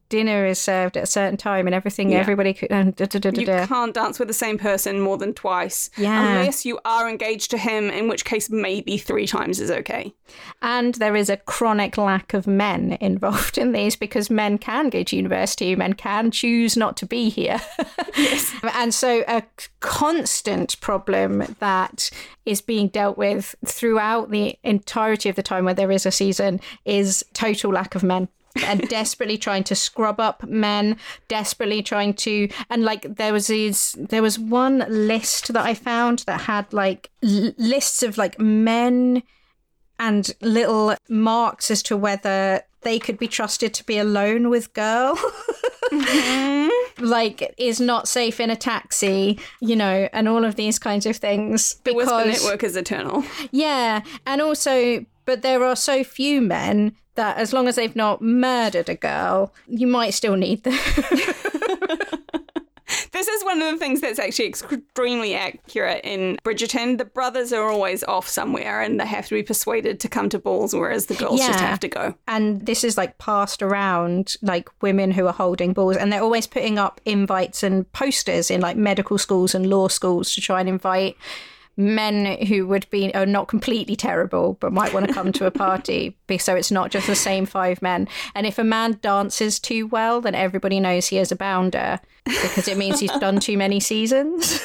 [0.09, 2.11] dinner is served at a certain time, and everything.
[2.11, 2.19] Yeah.
[2.19, 2.71] Everybody could.
[2.71, 5.89] And da, da, da, You can't dance with the same person more than twice.
[5.97, 6.37] Yeah.
[6.37, 10.13] Unless you are engaged to him, in which case maybe three times is okay.
[10.61, 15.03] And there is a chronic lack of men involved in these because men can go
[15.03, 17.61] to university, men can choose not to be here.
[18.17, 18.53] Yes.
[18.75, 19.43] and so a
[19.79, 22.09] constant problem that
[22.45, 26.59] is being dealt with throughout the entirety of the time where there is a season
[26.85, 28.27] is total lack of men.
[28.65, 30.97] And desperately trying to scrub up men,
[31.27, 36.19] desperately trying to and like there was these there was one list that I found
[36.27, 39.23] that had like l- lists of like men
[39.99, 45.15] and little marks as to whether they could be trusted to be alone with girl.
[45.91, 46.69] Mm-hmm.
[46.99, 51.15] Like is not safe in a taxi, you know, and all of these kinds of
[51.17, 51.75] things.
[51.83, 53.23] The Whisper Because Network is eternal.
[53.51, 58.19] yeah, and also, but there are so few men that as long as they've not
[58.19, 60.77] murdered a girl, you might still need them.
[63.13, 66.97] This is one of the things that's actually extremely accurate in Bridgerton.
[66.97, 70.39] The brothers are always off somewhere and they have to be persuaded to come to
[70.39, 72.15] balls, whereas the girls just have to go.
[72.27, 76.47] and this is like passed around like women who are holding balls and they're always
[76.47, 80.67] putting up invites and posters in like medical schools and law schools to try and
[80.67, 81.15] invite
[81.81, 85.51] men who would be are not completely terrible but might want to come to a
[85.51, 88.07] party so it's not just the same five men.
[88.33, 92.67] And if a man dances too well then everybody knows he is a bounder because
[92.67, 94.61] it means he's done too many seasons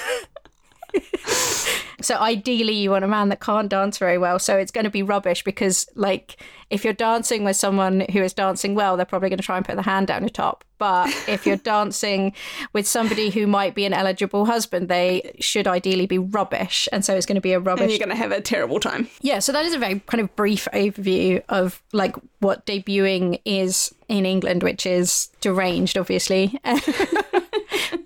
[2.02, 4.38] so ideally, you want a man that can't dance very well.
[4.38, 6.36] So it's going to be rubbish because, like,
[6.68, 9.64] if you're dancing with someone who is dancing well, they're probably going to try and
[9.64, 10.64] put the hand down your top.
[10.78, 12.34] But if you're dancing
[12.72, 16.88] with somebody who might be an eligible husband, they should ideally be rubbish.
[16.92, 17.82] And so it's going to be a rubbish.
[17.82, 19.08] And you're going to have a terrible time.
[19.22, 23.94] Yeah, so that is a very kind of brief overview of like what debuting is
[24.08, 26.58] in England, which is deranged, obviously.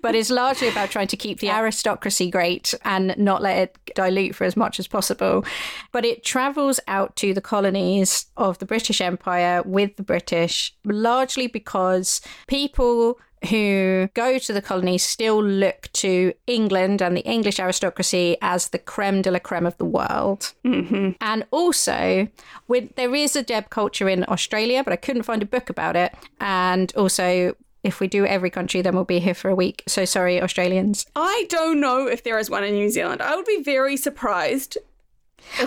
[0.01, 4.35] but it's largely about trying to keep the aristocracy great and not let it dilute
[4.35, 5.45] for as much as possible.
[5.91, 11.47] But it travels out to the colonies of the British Empire with the British, largely
[11.47, 13.19] because people
[13.49, 18.77] who go to the colonies still look to England and the English aristocracy as the
[18.77, 20.53] creme de la creme of the world.
[20.63, 21.11] Mm-hmm.
[21.21, 22.27] And also,
[22.67, 25.95] with, there is a Deb culture in Australia, but I couldn't find a book about
[25.95, 26.13] it.
[26.39, 29.83] And also, if we do every country, then we'll be here for a week.
[29.87, 31.05] So sorry, Australians.
[31.15, 33.21] I don't know if there is one in New Zealand.
[33.21, 34.77] I would be very surprised.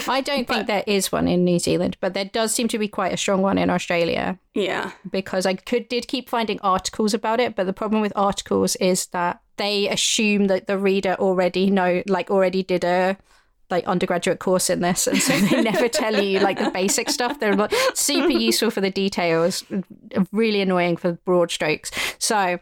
[0.09, 2.87] I don't think there is one in New Zealand, but there does seem to be
[2.87, 4.93] quite a strong one in Australia Yeah.
[5.11, 9.07] because I could did keep finding articles about it, but the problem with articles is
[9.07, 13.17] that they assume that the reader already know, like already did a
[13.71, 17.41] like undergraduate course in this, and so they never tell you like the basic stuff.
[17.41, 19.65] They're like super useful for the details,
[20.33, 21.91] really annoying for broad strokes.
[22.19, 22.59] So.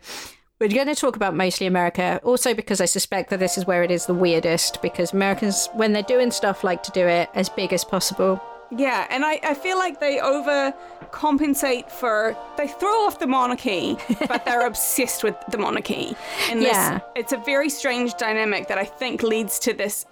[0.61, 3.83] We're going to talk about mostly America, also because I suspect that this is where
[3.83, 4.81] it is the weirdest.
[4.81, 8.41] Because Americans, when they're doing stuff, like to do it as big as possible.
[8.71, 13.97] Yeah, and I, I feel like they overcompensate for they throw off the monarchy,
[14.29, 16.15] but they're obsessed with the monarchy.
[16.49, 17.01] And this, Yeah.
[17.17, 20.07] it's a very strange dynamic that I think leads to this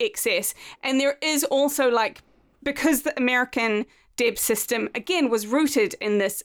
[0.00, 0.54] excess.
[0.82, 2.22] And there is also like
[2.62, 3.86] because the American
[4.16, 6.42] Deb system again was rooted in this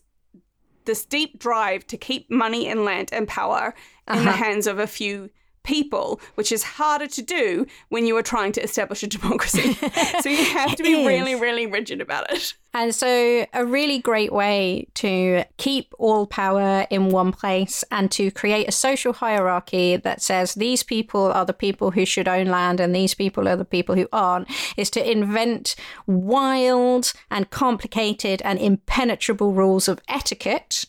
[0.85, 3.75] this deep drive to keep money and land and power
[4.07, 4.43] in the uh-huh.
[4.43, 5.29] hands of a few
[5.63, 9.73] people, which is harder to do when you are trying to establish a democracy.
[10.21, 12.53] so you have to be really, really rigid about it.
[12.71, 18.29] And so, a really great way to keep all power in one place and to
[18.29, 22.79] create a social hierarchy that says these people are the people who should own land
[22.79, 24.47] and these people are the people who aren't
[24.77, 30.85] is to invent wild and complicated and impenetrable rules of etiquette.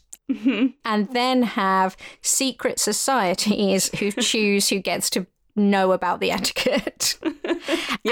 [0.85, 5.27] And then have secret societies who choose who gets to
[5.57, 7.19] know about the etiquette.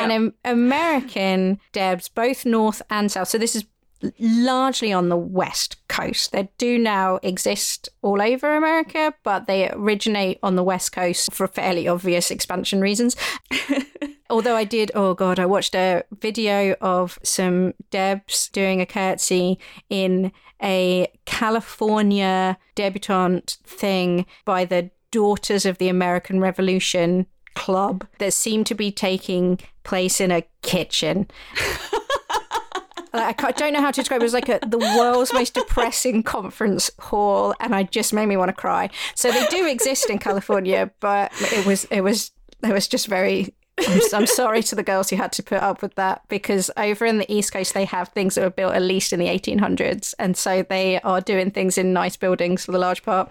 [0.01, 3.65] And um, American Debs, both North and South, so this is
[4.19, 6.33] largely on the West Coast.
[6.33, 11.47] They do now exist all over America, but they originate on the West Coast for
[11.47, 13.17] fairly obvious expansion reasons.
[14.31, 19.59] Although I did, oh God, I watched a video of some Debs doing a curtsy
[19.89, 20.33] in
[20.63, 28.75] a California debutante thing by the Daughters of the American Revolution club that seemed to
[28.75, 31.27] be taking place in a kitchen.
[33.15, 34.25] I, I don't know how to describe it.
[34.25, 38.37] It was like a, the world's most depressing conference hall, and I just made me
[38.37, 38.91] want to cry.
[39.15, 42.31] So they do exist in California, but it was it was
[42.63, 43.55] it was just very
[43.87, 47.07] I'm, I'm, sorry to the girls who had to put up with that because over
[47.07, 50.15] in the East Coast, they have things that were built at least in the 1800s.
[50.19, 53.31] And so they are doing things in nice buildings for the large part.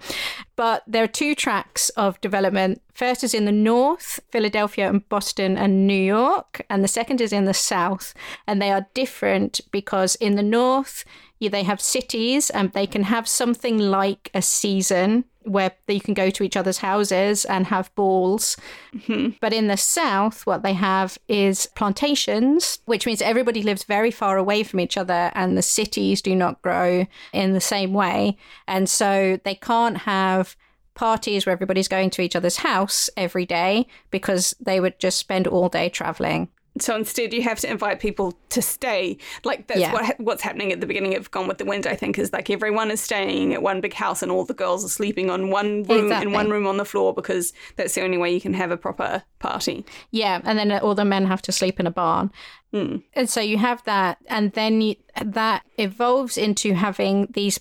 [0.56, 2.82] But there are two tracks of development.
[2.92, 6.62] First is in the north, Philadelphia and Boston and New York.
[6.68, 8.14] And the second is in the south.
[8.46, 11.04] And they are different because in the north,
[11.40, 16.30] they have cities and they can have something like a season where you can go
[16.30, 18.56] to each other's houses and have balls.
[18.94, 19.36] Mm-hmm.
[19.40, 24.36] But in the south, what they have is plantations, which means everybody lives very far
[24.36, 28.36] away from each other and the cities do not grow in the same way.
[28.66, 30.56] And so they can't have
[30.94, 35.46] parties where everybody's going to each other's house every day because they would just spend
[35.46, 36.48] all day traveling.
[36.80, 39.18] So instead, you have to invite people to stay.
[39.44, 39.92] Like that's yeah.
[39.92, 41.86] what what's happening at the beginning of Gone with the Wind.
[41.86, 44.84] I think is like everyone is staying at one big house, and all the girls
[44.84, 46.28] are sleeping on one room exactly.
[46.28, 48.76] in one room on the floor because that's the only way you can have a
[48.76, 49.84] proper party.
[50.10, 52.30] Yeah, and then all the men have to sleep in a barn.
[52.72, 53.02] Mm.
[53.14, 57.58] And so you have that, and then you, that evolves into having these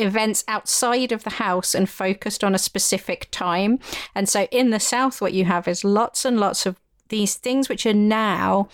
[0.00, 3.78] events outside of the house and focused on a specific time.
[4.14, 6.80] And so in the South, what you have is lots and lots of
[7.10, 8.68] these things which are now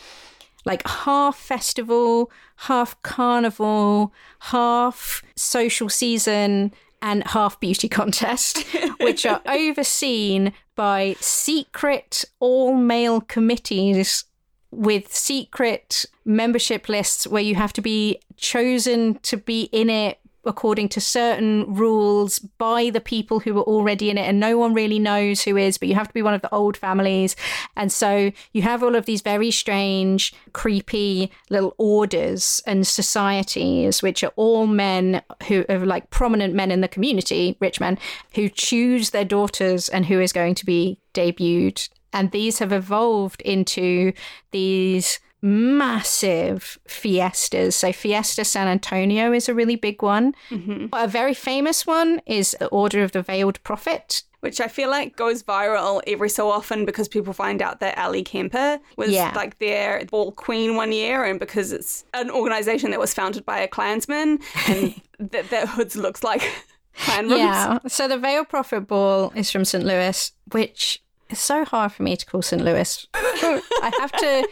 [0.64, 6.72] like half festival, half carnival, half social season,
[7.02, 8.64] and half beauty contest,
[9.00, 14.24] which are overseen by secret all male committees
[14.70, 20.88] with secret membership lists where you have to be chosen to be in it according
[20.90, 24.98] to certain rules by the people who are already in it and no one really
[24.98, 27.36] knows who is but you have to be one of the old families.
[27.76, 34.22] And so you have all of these very strange creepy little orders and societies which
[34.22, 37.98] are all men who are like prominent men in the community rich men
[38.34, 41.88] who choose their daughters and who is going to be debuted.
[42.12, 44.12] And these have evolved into
[44.50, 47.76] these massive fiestas.
[47.76, 50.34] So, Fiesta San Antonio is a really big one.
[50.50, 50.86] Mm-hmm.
[50.92, 54.22] A very famous one is the Order of the Veiled Prophet.
[54.40, 58.22] Which I feel like goes viral every so often because people find out that Ellie
[58.22, 59.32] Kemper was yeah.
[59.34, 63.58] like their ball queen one year, and because it's an organization that was founded by
[63.58, 66.42] a Klansman, and that their hoods looks like
[66.98, 67.78] Klan Yeah.
[67.86, 69.84] So the Veiled Prophet Ball is from St.
[69.84, 72.62] Louis, which is so hard for me to call St.
[72.62, 73.06] Louis.
[73.14, 74.48] I have to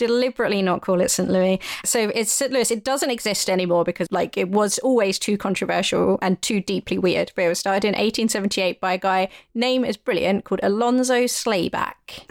[0.00, 1.28] deliberately not call it St.
[1.28, 1.60] Louis.
[1.84, 2.50] So it's St.
[2.50, 2.70] Louis.
[2.70, 7.32] It doesn't exist anymore because like it was always too controversial and too deeply weird.
[7.36, 12.24] But it was started in 1878 by a guy, name is brilliant, called Alonzo Slayback.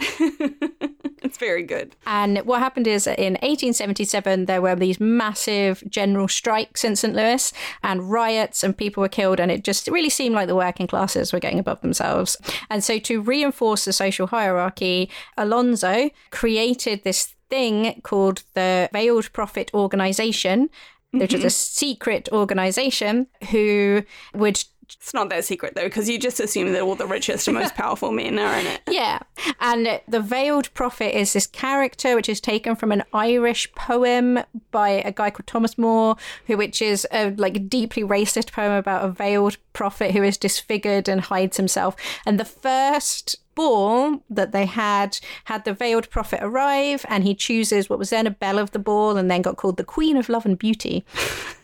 [1.22, 1.94] it's very good.
[2.06, 7.14] And what happened is in 1877, there were these massive general strikes in St.
[7.14, 7.52] Louis
[7.84, 9.38] and riots, and people were killed.
[9.38, 12.36] And it just really seemed like the working classes were getting above themselves.
[12.68, 19.70] And so, to reinforce the social hierarchy, Alonzo created this thing called the Veiled Prophet
[19.74, 20.70] Organization,
[21.10, 21.48] which is a mm-hmm.
[21.48, 24.02] secret organization who
[24.34, 24.64] would
[25.00, 27.74] it's not that secret though, because you just assume that all the richest and most
[27.76, 28.82] powerful men are in it.
[28.88, 29.20] Yeah.
[29.58, 34.40] And the Veiled Prophet is this character which is taken from an Irish poem
[34.70, 39.04] by a guy called Thomas Moore, who which is a like deeply racist poem about
[39.04, 41.96] a veiled prophet who is disfigured and hides himself.
[42.26, 47.88] And the first ball that they had had the veiled prophet arrive and he chooses
[47.88, 50.28] what was then a belle of the ball and then got called the queen of
[50.28, 51.04] love and beauty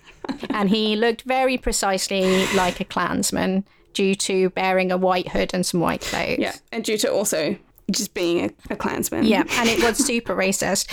[0.51, 5.65] and he looked very precisely like a Klansman due to bearing a white hood and
[5.65, 6.39] some white clothes.
[6.39, 7.57] Yeah, and due to also
[7.91, 9.25] just being a, a Klansman.
[9.25, 10.91] Yeah, and it was super racist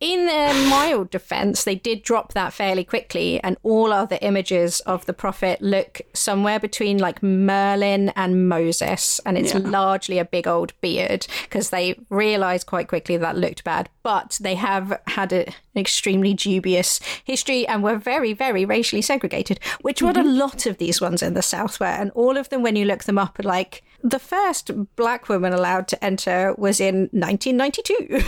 [0.00, 5.06] in their mild defense, they did drop that fairly quickly, and all other images of
[5.06, 9.60] the prophet look somewhere between like Merlin and Moses, and it's yeah.
[9.60, 13.88] largely a big old beard because they realized quite quickly that looked bad.
[14.02, 19.60] But they have had a, an extremely dubious history and were very, very racially segregated,
[19.80, 20.06] which mm-hmm.
[20.06, 21.86] what a lot of these ones in the South were.
[21.86, 25.52] And all of them, when you look them up, are like The first black woman
[25.52, 28.22] allowed to enter was in 1992.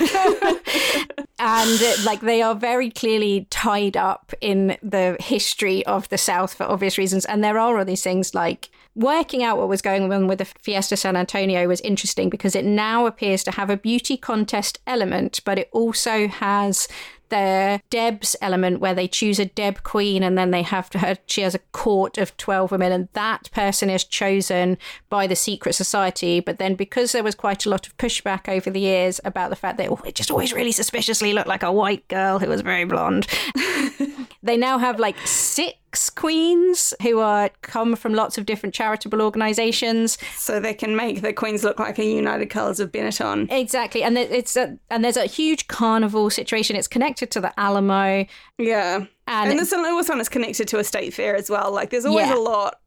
[1.39, 6.55] and uh, like they are very clearly tied up in the history of the South
[6.55, 7.25] for obvious reasons.
[7.27, 10.45] And there are all these things like working out what was going on with the
[10.45, 15.41] Fiesta San Antonio was interesting because it now appears to have a beauty contest element,
[15.45, 16.89] but it also has
[17.29, 21.17] the Deb's element where they choose a Deb queen and then they have to her
[21.27, 25.75] she has a court of 12 women and that person is chosen by the secret
[25.75, 26.41] society.
[26.41, 29.57] But then because there was quite a lot of pushback over the years about the
[29.57, 32.61] fact that oh, it just always really suspiciously looked like a white girl who was
[32.61, 33.27] very blonde
[34.43, 35.77] they now have like six
[36.15, 40.19] queens who are come from lots of different charitable organizations.
[40.37, 43.51] So they can make the queens look like a united colors of benetton.
[43.51, 44.03] Exactly.
[44.03, 46.77] And it's a, and there's a huge carnival situation.
[46.77, 48.27] It's connected to the alamo.
[48.59, 49.07] Yeah.
[49.27, 51.73] And, and the st louis one is connected to a state fair as well.
[51.73, 52.37] Like there's always yeah.
[52.37, 52.81] a lot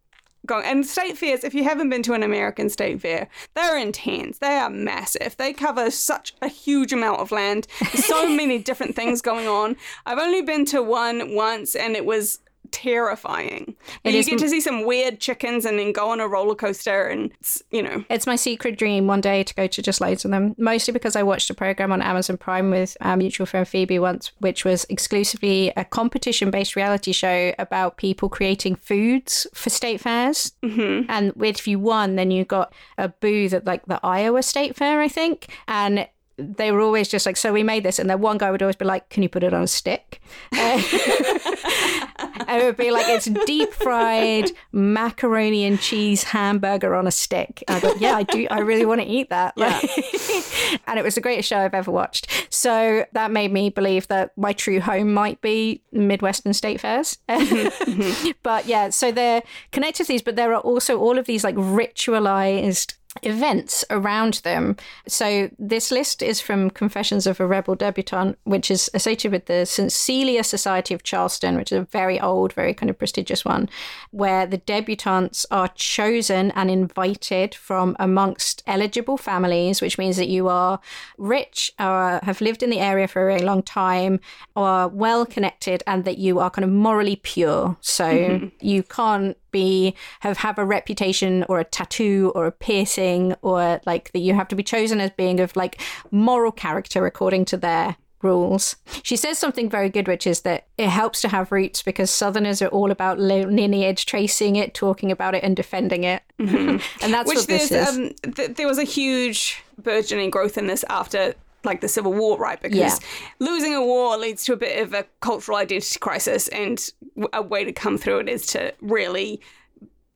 [0.47, 4.37] going and state fairs if you haven't been to an american state fair they're intense.
[4.39, 5.35] They are massive.
[5.37, 7.67] They cover such a huge amount of land.
[7.93, 9.75] So many different things going on.
[10.05, 12.39] I've only been to one once and it was
[12.71, 13.75] terrifying.
[14.03, 17.07] It you get to see some weird chickens and then go on a roller coaster
[17.07, 17.31] and
[17.71, 18.03] you know.
[18.09, 20.55] It's my secret dream one day to go to just loads of them.
[20.57, 24.31] Mostly because I watched a program on Amazon Prime with our mutual friend Phoebe once,
[24.39, 30.53] which was exclusively a competition-based reality show about people creating foods for state fairs.
[30.63, 31.09] Mm-hmm.
[31.09, 35.01] And if you won, then you got a booth at like the Iowa State Fair,
[35.01, 36.07] I think, and
[36.41, 38.75] they were always just like, so we made this, and then one guy would always
[38.75, 40.21] be like, "Can you put it on a stick?"
[40.53, 40.81] Uh,
[42.47, 47.63] and it would be like it's deep fried macaroni and cheese hamburger on a stick.
[47.67, 49.53] And I thought, yeah, I do, I really want to eat that.
[49.55, 49.79] Yeah.
[50.87, 52.27] and it was the greatest show I've ever watched.
[52.49, 57.17] So that made me believe that my true home might be Midwestern state fairs.
[58.43, 61.55] but yeah, so they're connected to these, but there are also all of these like
[61.55, 64.77] ritualized events around them.
[65.07, 69.65] So this list is from Confessions of a Rebel Debutante, which is associated with the
[69.65, 69.91] St.
[69.91, 73.69] Cecilia Society of Charleston, which is a very old, very kind of prestigious one,
[74.11, 80.47] where the debutantes are chosen and invited from amongst eligible families, which means that you
[80.47, 80.79] are
[81.17, 84.19] rich or have lived in the area for a very long time
[84.55, 87.75] or well connected and that you are kind of morally pure.
[87.81, 88.47] So mm-hmm.
[88.59, 94.11] you can't be have have a reputation or a tattoo or a piercing or like
[94.11, 95.81] that you have to be chosen as being of like
[96.11, 98.75] moral character according to their rules.
[99.03, 102.61] She says something very good, which is that it helps to have roots because Southerners
[102.61, 106.21] are all about lineage, tracing it, talking about it, and defending it.
[106.39, 106.77] Mm-hmm.
[107.03, 107.87] and that's which what this is.
[107.87, 111.33] Um, th- there was a huge burgeoning growth in this after
[111.63, 112.59] like the Civil War, right?
[112.61, 112.95] Because yeah.
[113.39, 116.89] losing a war leads to a bit of a cultural identity crisis, and
[117.33, 119.41] a way to come through it is to really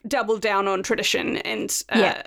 [0.07, 2.23] double down on tradition and uh, yeah.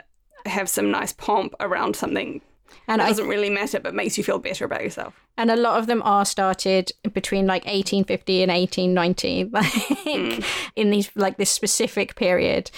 [0.47, 2.41] have some nice pomp around something
[2.87, 5.14] and it doesn't really matter, but makes you feel better about yourself.
[5.37, 10.45] And a lot of them are started between like 1850 and 1890, like mm.
[10.75, 12.71] in these like this specific period.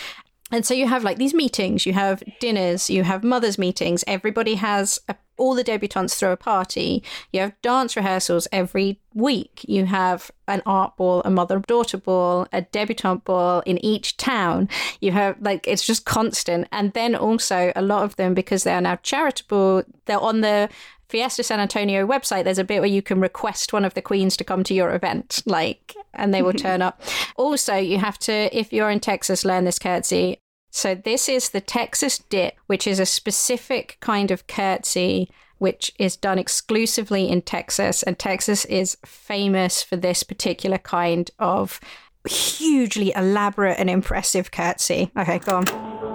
[0.50, 4.04] And so you have like these meetings, you have dinners, you have mothers' meetings.
[4.06, 7.02] Everybody has a, all the debutantes throw a party.
[7.32, 9.64] You have dance rehearsals every week.
[9.66, 14.68] You have an art ball, a mother daughter ball, a debutante ball in each town.
[15.00, 16.68] You have like it's just constant.
[16.72, 20.68] And then also a lot of them because they are now charitable, they're on the
[21.10, 24.36] Fiesta San Antonio website, there's a bit where you can request one of the queens
[24.36, 27.02] to come to your event, like, and they will turn up.
[27.36, 30.39] Also, you have to, if you're in Texas, learn this curtsy.
[30.70, 36.16] So this is the Texas dip, which is a specific kind of curtsy which is
[36.16, 38.02] done exclusively in Texas.
[38.02, 41.78] And Texas is famous for this particular kind of
[42.26, 45.12] hugely elaborate and impressive curtsy.
[45.18, 45.66] Okay, go on.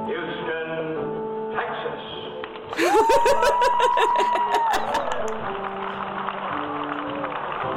[0.07, 1.53] Houston,
[2.73, 4.99] Texas.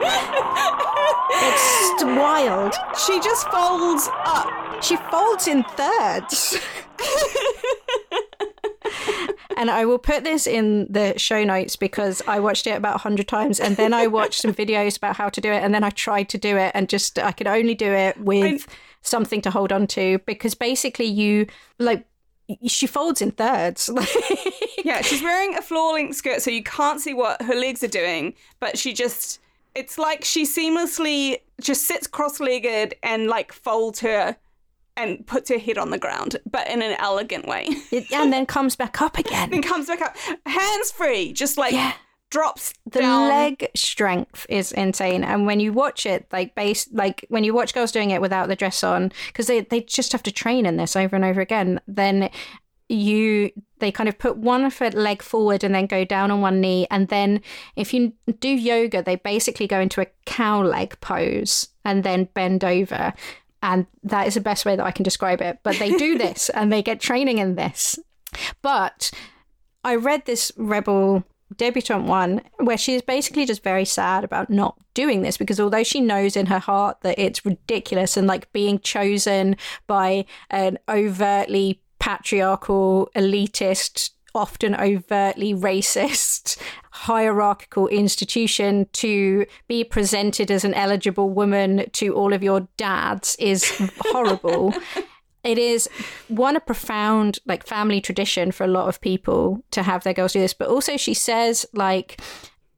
[0.00, 2.74] it's wild.
[3.06, 4.82] She just folds up.
[4.82, 6.58] She folds in thirds.
[9.56, 13.26] and I will put this in the show notes because I watched it about 100
[13.26, 15.90] times and then I watched some videos about how to do it and then I
[15.90, 18.72] tried to do it and just I could only do it with I...
[19.02, 21.46] something to hold on to because basically you
[21.78, 22.06] like
[22.66, 23.90] she folds in thirds.
[24.84, 27.88] yeah, she's wearing a floor length skirt so you can't see what her legs are
[27.88, 29.40] doing, but she just
[29.78, 34.36] it's like she seamlessly just sits cross-legged and like folds her
[34.96, 37.68] and puts her head on the ground, but in an elegant way.
[38.12, 39.50] And then comes back up again.
[39.52, 41.92] then comes back up, hands free, just like yeah.
[42.30, 42.74] drops.
[42.90, 43.28] The down.
[43.28, 47.72] leg strength is insane, and when you watch it, like base, like when you watch
[47.72, 50.76] girls doing it without the dress on, because they they just have to train in
[50.76, 52.30] this over and over again, then
[52.88, 56.60] you they kind of put one foot leg forward and then go down on one
[56.60, 56.86] knee.
[56.90, 57.40] And then
[57.76, 62.64] if you do yoga they basically go into a cow leg pose and then bend
[62.64, 63.14] over.
[63.62, 65.58] And that is the best way that I can describe it.
[65.62, 67.98] But they do this and they get training in this.
[68.62, 69.10] But
[69.84, 71.24] I read this rebel
[71.56, 75.82] debutante one where she is basically just very sad about not doing this because although
[75.82, 81.80] she knows in her heart that it's ridiculous and like being chosen by an overtly
[81.98, 86.58] patriarchal elitist often overtly racist
[86.90, 93.90] hierarchical institution to be presented as an eligible woman to all of your dads is
[94.00, 94.74] horrible.
[95.44, 95.88] It is
[96.26, 100.32] one a profound like family tradition for a lot of people to have their girls
[100.32, 102.20] do this but also she says like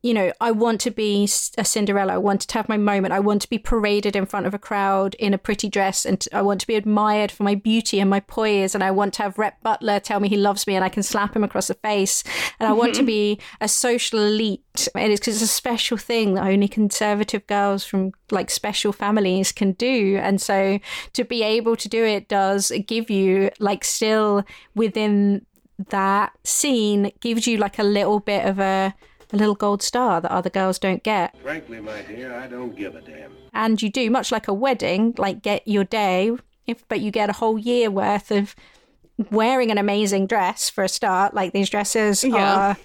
[0.03, 1.28] you know, I want to be
[1.59, 2.14] a Cinderella.
[2.14, 3.12] I want to have my moment.
[3.12, 6.26] I want to be paraded in front of a crowd in a pretty dress, and
[6.32, 8.74] I want to be admired for my beauty and my poise.
[8.74, 11.03] And I want to have Rhett Butler tell me he loves me, and I can
[11.03, 12.24] slap him across the face.
[12.59, 14.88] And I want to be a social elite.
[14.94, 18.92] And It is because it's a special thing that only conservative girls from like special
[18.92, 20.18] families can do.
[20.22, 20.78] And so
[21.12, 24.44] to be able to do it does give you like still
[24.74, 25.44] within
[25.88, 28.94] that scene gives you like a little bit of a
[29.33, 31.37] a little gold star that other girls don't get.
[31.43, 33.33] Frankly, my dear, I don't give a damn.
[33.53, 36.33] And you do, much like a wedding, like get your day,
[36.66, 38.55] if but you get a whole year worth of
[39.31, 41.35] wearing an amazing dress for a start.
[41.35, 42.55] Like these dresses yeah.
[42.55, 42.76] are.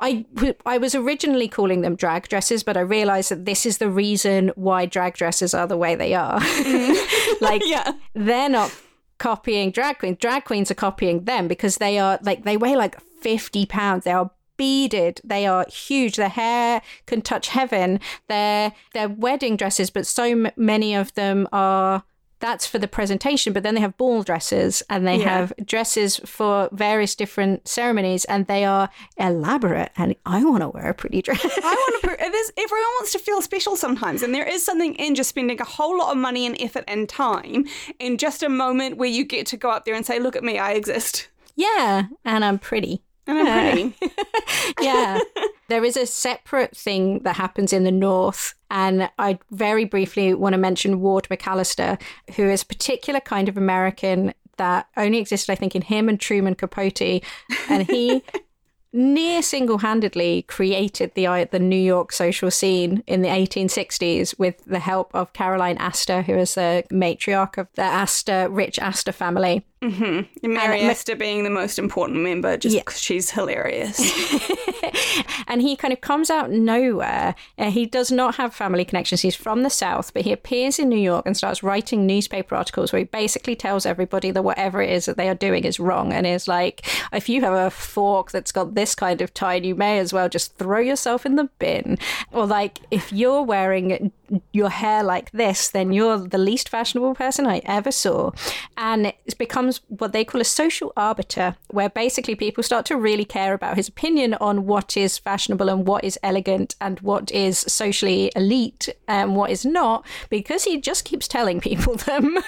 [0.00, 0.24] I
[0.64, 4.52] I was originally calling them drag dresses, but I realized that this is the reason
[4.54, 6.40] why drag dresses are the way they are.
[6.40, 7.40] Mm.
[7.40, 7.92] like yeah.
[8.14, 8.74] they're not
[9.18, 10.18] copying drag queens.
[10.18, 14.04] Drag queens are copying them because they are like they weigh like 50 pounds.
[14.04, 15.20] They are beaded.
[15.24, 16.16] They are huge.
[16.16, 18.00] Their hair can touch heaven.
[18.28, 22.04] They're they're wedding dresses, but so m- many of them are
[22.42, 25.38] that's for the presentation but then they have ball dresses and they yeah.
[25.38, 30.90] have dresses for various different ceremonies and they are elaborate and i want to wear
[30.90, 34.64] a pretty dress i want to everyone wants to feel special sometimes and there is
[34.64, 37.64] something in just spending a whole lot of money and effort and time
[38.00, 40.42] in just a moment where you get to go up there and say look at
[40.42, 43.94] me i exist yeah and i'm pretty and I'm pretty.
[44.80, 45.20] yeah.
[45.68, 48.54] there is a separate thing that happens in the North.
[48.70, 52.00] And I very briefly want to mention Ward McAllister,
[52.36, 56.20] who is a particular kind of American that only existed, I think, in him and
[56.20, 57.22] Truman Capote.
[57.68, 58.22] And he
[58.92, 64.78] near single-handedly created the uh, the New York social scene in the 1860s with the
[64.78, 69.64] help of Caroline Astor, who is the matriarch of the Astor rich Astor family.
[69.82, 70.52] Mm-hmm.
[70.52, 73.00] Mary Astor being the most important member, just because yeah.
[73.00, 73.98] she's hilarious.
[75.48, 77.34] and he kind of comes out nowhere.
[77.58, 79.22] Uh, he does not have family connections.
[79.22, 82.92] He's from the South, but he appears in New York and starts writing newspaper articles
[82.92, 86.12] where he basically tells everybody that whatever it is that they are doing is wrong
[86.12, 89.74] and is like, if you have a fork that's got this kind of tine, you
[89.74, 91.98] may as well just throw yourself in the bin.
[92.30, 94.12] Or like, if you're wearing
[94.52, 98.30] your hair like this, then you're the least fashionable person I ever saw.
[98.76, 103.24] And it becomes what they call a social arbiter, where basically people start to really
[103.24, 107.58] care about his opinion on what is fashionable and what is elegant and what is
[107.58, 112.38] socially elite and what is not, because he just keeps telling people them.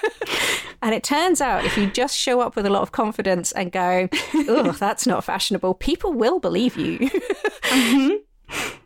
[0.82, 3.72] and it turns out if you just show up with a lot of confidence and
[3.72, 6.98] go, oh, that's not fashionable, people will believe you.
[7.64, 8.16] mm-hmm.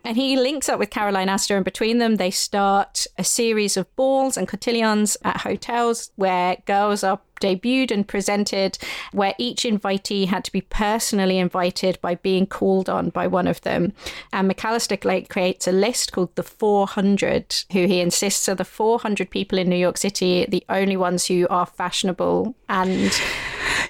[0.03, 3.93] And he links up with Caroline Astor, and between them, they start a series of
[3.95, 8.77] balls and cotillions at hotels where girls are debuted and presented,
[9.11, 13.61] where each invitee had to be personally invited by being called on by one of
[13.61, 13.93] them.
[14.33, 19.29] And McAllister Lake creates a list called the 400, who he insists are the 400
[19.29, 23.11] people in New York City, the only ones who are fashionable and.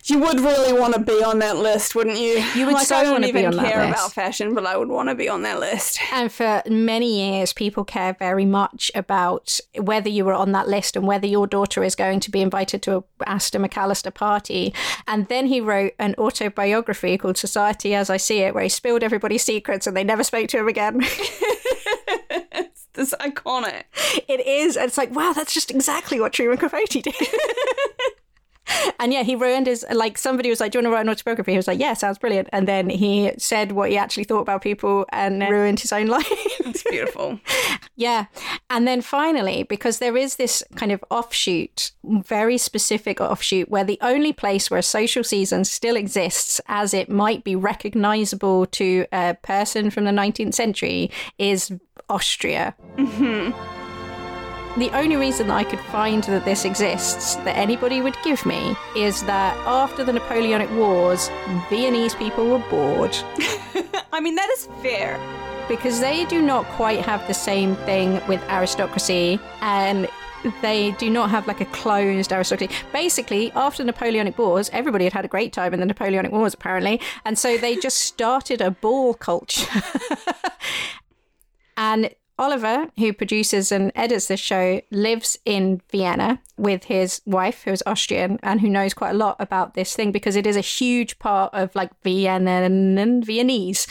[0.05, 2.43] You would really want to be on that list, wouldn't you?
[2.55, 3.73] You would like, so want to be on that list.
[3.73, 5.99] care about fashion, but I would want to be on that list.
[6.11, 10.95] And for many years, people care very much about whether you were on that list
[10.95, 14.73] and whether your daughter is going to be invited to a Astor McAllister party.
[15.07, 19.03] And then he wrote an autobiography called Society as I See It, where he spilled
[19.03, 21.01] everybody's secrets and they never spoke to him again.
[22.51, 23.83] It's this iconic.
[24.27, 24.75] It is.
[24.75, 27.07] It's like, wow, that's just exactly what Truman Capote did.
[28.99, 31.09] and yeah, he ruined his like somebody was like, Do you want to write an
[31.09, 31.51] autobiography?
[31.51, 32.49] He was like, Yeah, sounds brilliant.
[32.51, 36.27] And then he said what he actually thought about people and ruined his own life.
[36.29, 37.39] It's beautiful.
[37.95, 38.25] yeah.
[38.69, 43.97] And then finally, because there is this kind of offshoot, very specific offshoot, where the
[44.01, 49.35] only place where a social season still exists as it might be recognizable to a
[49.41, 51.71] person from the 19th century is
[52.09, 52.75] Austria.
[52.97, 53.78] Mm-hmm.
[54.79, 58.77] The only reason that I could find that this exists, that anybody would give me,
[58.95, 61.29] is that after the Napoleonic Wars,
[61.69, 63.17] Viennese people were bored
[64.13, 65.19] I mean, that is fair.
[65.67, 70.07] because they do not quite have the same thing with aristocracy and
[70.61, 72.73] they do not have like a closed aristocracy.
[72.93, 77.01] Basically, after Napoleonic Wars, everybody had had a great time in the Napoleonic Wars, apparently.
[77.25, 79.67] And so they just started a ball culture.
[81.77, 87.71] and Oliver, who produces and edits this show, lives in Vienna with his wife, who
[87.71, 90.61] is Austrian and who knows quite a lot about this thing because it is a
[90.61, 93.87] huge part of like Vienna and Viennese,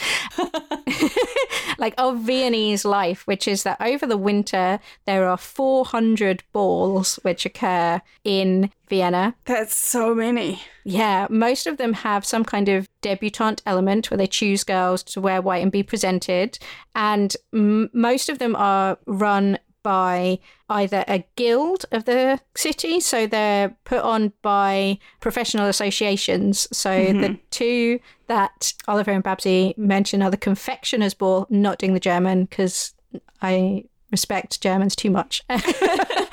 [1.79, 7.45] like of Viennese life, which is that over the winter there are 400 balls which
[7.45, 9.35] occur in Vienna.
[9.45, 10.63] That's so many.
[10.89, 15.21] Yeah, most of them have some kind of debutante element where they choose girls to
[15.21, 16.59] wear white and be presented.
[16.95, 20.39] And m- most of them are run by
[20.71, 26.67] either a guild of the city, so they're put on by professional associations.
[26.73, 27.35] So the mm-hmm.
[27.51, 32.95] two that Oliver and Babsy mention are the Confectioner's Ball, not doing the German because
[33.43, 35.43] I respect Germans too much.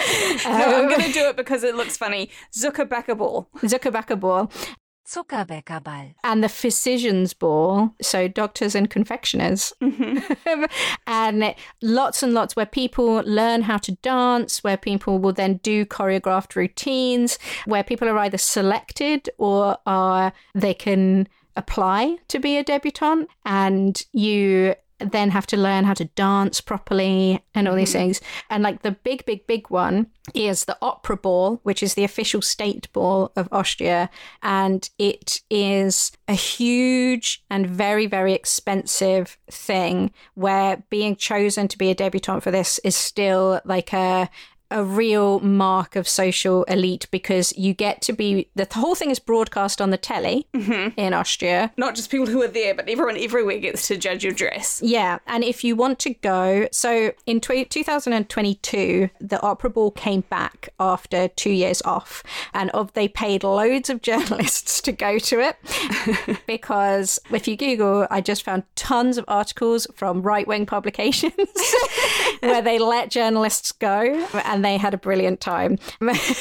[0.46, 2.30] No, I'm um, going to do it because it looks funny.
[2.54, 3.50] Zuckerbäcker ball.
[3.58, 4.52] Zuckerbacker Ball.
[5.08, 6.16] Zuckerbäckerball.
[6.24, 10.64] and the physician's ball, so doctors and confectioners, mm-hmm.
[11.08, 15.86] and lots and lots where people learn how to dance, where people will then do
[15.86, 22.64] choreographed routines, where people are either selected or are they can apply to be a
[22.64, 28.00] debutante, and you then have to learn how to dance properly and all these mm-hmm.
[28.00, 28.22] things.
[28.50, 32.42] And like the big, big, big one is the opera ball, which is the official
[32.42, 34.10] state ball of Austria.
[34.42, 41.90] And it is a huge and very, very expensive thing where being chosen to be
[41.90, 44.30] a debutante for this is still like a
[44.72, 49.20] a real mark of social elite because you get to be the whole thing is
[49.20, 51.00] broadcast on the telly mm-hmm.
[51.00, 51.72] in Austria.
[51.78, 54.82] Not just people who are there, but everyone everywhere gets to judge your dress.
[54.84, 60.22] Yeah, and if you want to go, so in tw 2022, the Opera Ball came
[60.22, 65.40] back after two years off, and of they paid loads of journalists to go to
[65.40, 71.34] it because if you Google, I just found tons of articles from right wing publications
[72.40, 75.78] where they let journalists go, and they had a brilliant time,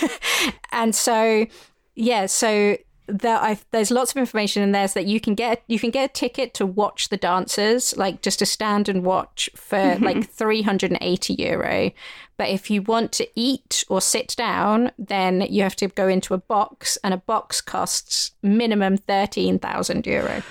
[0.72, 1.46] and so
[1.94, 5.62] yeah, so there I, there's lots of information in there so that you can get
[5.66, 9.50] you can get a ticket to watch the dancers like just to stand and watch
[9.54, 10.04] for mm-hmm.
[10.04, 11.90] like 380 euro.
[12.36, 16.34] But if you want to eat or sit down then you have to go into
[16.34, 20.42] a box and a box costs minimum 13,000 euro.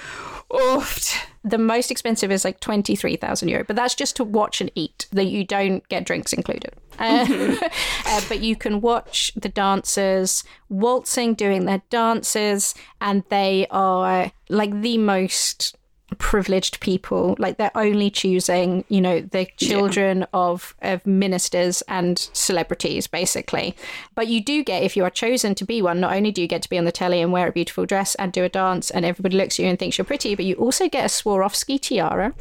[0.51, 1.32] Oofed.
[1.43, 5.25] The most expensive is like 23,000 euro, but that's just to watch and eat, that
[5.25, 6.73] you don't get drinks included.
[6.99, 7.57] Uh,
[8.05, 14.81] uh, but you can watch the dancers waltzing, doing their dances, and they are like
[14.81, 15.75] the most
[16.16, 17.36] privileged people.
[17.39, 23.76] Like they're only choosing you know the children of of ministers and celebrities basically.
[24.16, 26.47] But you do get if you are chosen to be one not only do you
[26.47, 28.89] get to be on the telly and wear a beautiful dress and do a dance
[28.91, 31.80] and everybody looks at you and thinks you're pretty but you also get a Swarovski
[31.80, 32.34] tiara.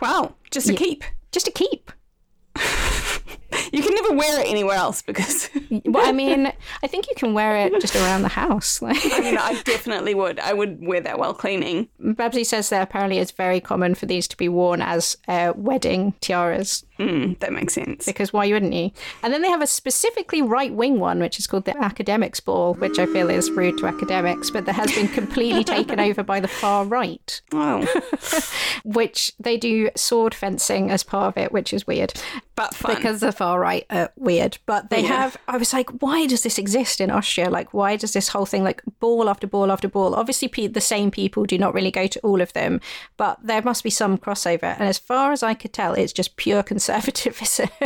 [0.00, 0.34] Wow.
[0.50, 1.04] Just to keep.
[1.32, 1.90] just to keep
[3.72, 5.48] You can never wear it anywhere else because
[5.86, 6.52] well i mean
[6.82, 10.14] i think you can wear it just around the house like I mean, I definitely
[10.14, 10.38] would.
[10.38, 11.88] I would wear that while cleaning.
[11.98, 16.12] babsy says that apparently it's very common for these to be worn as uh, wedding
[16.20, 18.04] tiaras Mm, that makes sense.
[18.06, 18.90] because why wouldn't you?
[19.22, 22.74] And then they have a specifically right wing one, which is called the Academics Ball,
[22.74, 26.40] which I feel is rude to academics, but that has been completely taken over by
[26.40, 27.86] the far right, Oh,
[28.84, 32.12] which they do sword fencing as part of it, which is weird
[32.54, 32.94] but fun.
[32.94, 34.58] because the far right are weird.
[34.66, 35.08] But they Yeah.
[35.08, 37.50] have, I was like, why does this exist in Austria?
[37.50, 40.14] Like, why does this whole thing, like, ball after ball after ball?
[40.14, 42.80] Obviously, pe- the same people do not really go to all of them,
[43.16, 44.74] but there must be some crossover.
[44.78, 46.62] And as far as I could tell, it's just pure
[46.92, 47.68] conservatism.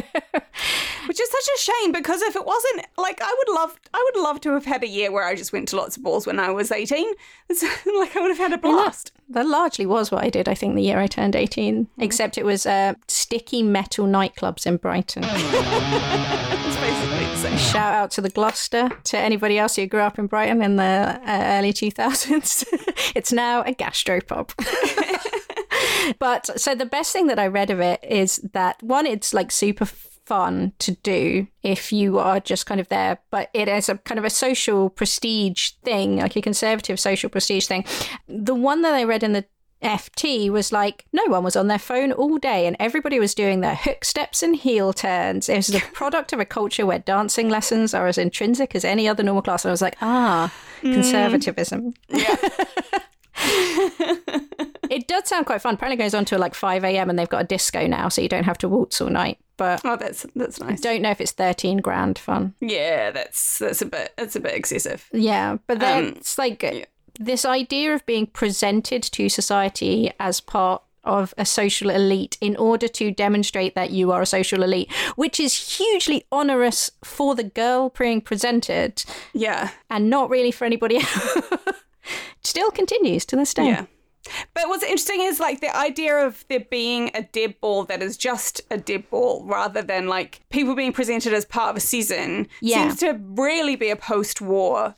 [1.07, 4.23] Which is such a shame because if it wasn't like I would love I would
[4.23, 6.41] love to have had a year where I just went to lots of balls when
[6.41, 7.13] I was 18.
[7.49, 9.13] It's like I would have had a blast.
[9.29, 12.45] That largely was what I did, I think, the year I turned 18, except it
[12.45, 15.23] was uh, sticky metal nightclubs in Brighton.
[16.67, 17.57] It's basically the same.
[17.59, 21.21] Shout out to the Gloucester, to anybody else who grew up in Brighton in the
[21.25, 22.65] uh, early 2000s.
[23.15, 24.51] it's now a gastropub.
[26.19, 29.51] But so the best thing that I read of it is that one, it's like
[29.51, 33.99] super fun to do if you are just kind of there, but it is a
[33.99, 37.85] kind of a social prestige thing, like a conservative social prestige thing.
[38.29, 39.45] The one that I read in the
[39.83, 43.61] FT was like, no one was on their phone all day and everybody was doing
[43.61, 45.49] their hook steps and heel turns.
[45.49, 49.09] It was the product of a culture where dancing lessons are as intrinsic as any
[49.09, 49.65] other normal class.
[49.65, 51.95] And I was like, ah, conservatism.
[52.09, 52.37] Yeah.
[54.91, 55.75] It does sound quite fun.
[55.75, 57.11] Apparently, it goes on till like 5 a.m.
[57.11, 59.39] and they've got a disco now, so you don't have to waltz all night.
[59.57, 60.81] But oh, that's that's nice.
[60.81, 62.55] don't know if it's 13 grand fun.
[62.61, 65.09] Yeah, that's that's a bit that's a bit excessive.
[65.13, 70.83] Yeah, but then Um, it's like this idea of being presented to society as part
[71.05, 75.39] of a social elite in order to demonstrate that you are a social elite, which
[75.41, 79.71] is hugely onerous for the girl being presented Yeah.
[79.89, 81.39] and not really for anybody else.
[82.43, 83.67] Still continues to this day.
[83.69, 83.87] Yeah.
[84.55, 88.17] But what's interesting is like the idea of there being a deb ball that is
[88.17, 92.49] just a deb ball rather than like people being presented as part of a season
[92.61, 92.89] Yeah.
[92.89, 94.95] seems to really be a post war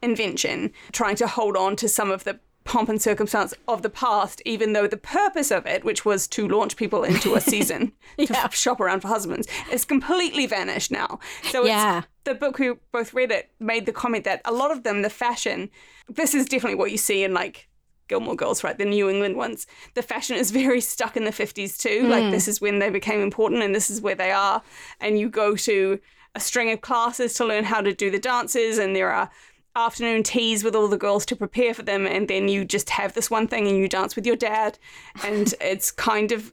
[0.00, 4.40] invention, trying to hold on to some of the pomp and circumstance of the past,
[4.44, 8.26] even though the purpose of it, which was to launch people into a season to
[8.32, 8.48] Yeah.
[8.50, 11.18] shop around for husbands, is completely vanished now.
[11.50, 12.02] So Yeah.
[12.24, 15.10] the book we both read it made the comment that a lot of them, the
[15.10, 15.70] fashion,
[16.08, 17.68] this is definitely what you see in like
[18.08, 18.76] Gilmore Girls, right?
[18.76, 19.66] The New England ones.
[19.94, 22.08] The fashion is very stuck in the 50s too.
[22.08, 22.30] Like mm.
[22.30, 24.62] this is when they became important and this is where they are.
[25.00, 25.98] And you go to
[26.34, 29.30] a string of classes to learn how to do the dances and there are
[29.74, 33.14] afternoon teas with all the girls to prepare for them and then you just have
[33.14, 34.78] this one thing and you dance with your dad
[35.24, 36.52] and it's kind of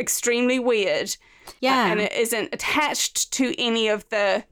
[0.00, 1.14] extremely weird
[1.60, 1.90] Yeah.
[1.90, 4.44] and it isn't attached to any of the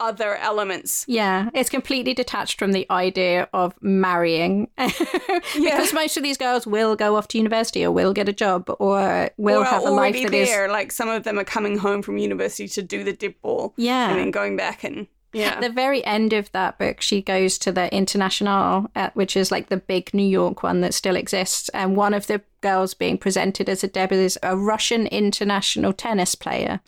[0.00, 4.68] other elements Yeah, it's completely detached from the idea of marrying.
[4.76, 8.70] because most of these girls will go off to university or will get a job
[8.78, 10.48] or will or have a life that is.
[10.48, 10.68] there.
[10.68, 13.74] Like some of them are coming home from university to do the deb ball.
[13.76, 14.10] Yeah.
[14.10, 15.50] And then going back and yeah.
[15.50, 19.50] At the very end of that book, she goes to the International, uh, which is
[19.50, 21.68] like the big New York one that still exists.
[21.70, 26.34] And one of the girls being presented as a deb is a Russian international tennis
[26.34, 26.80] player.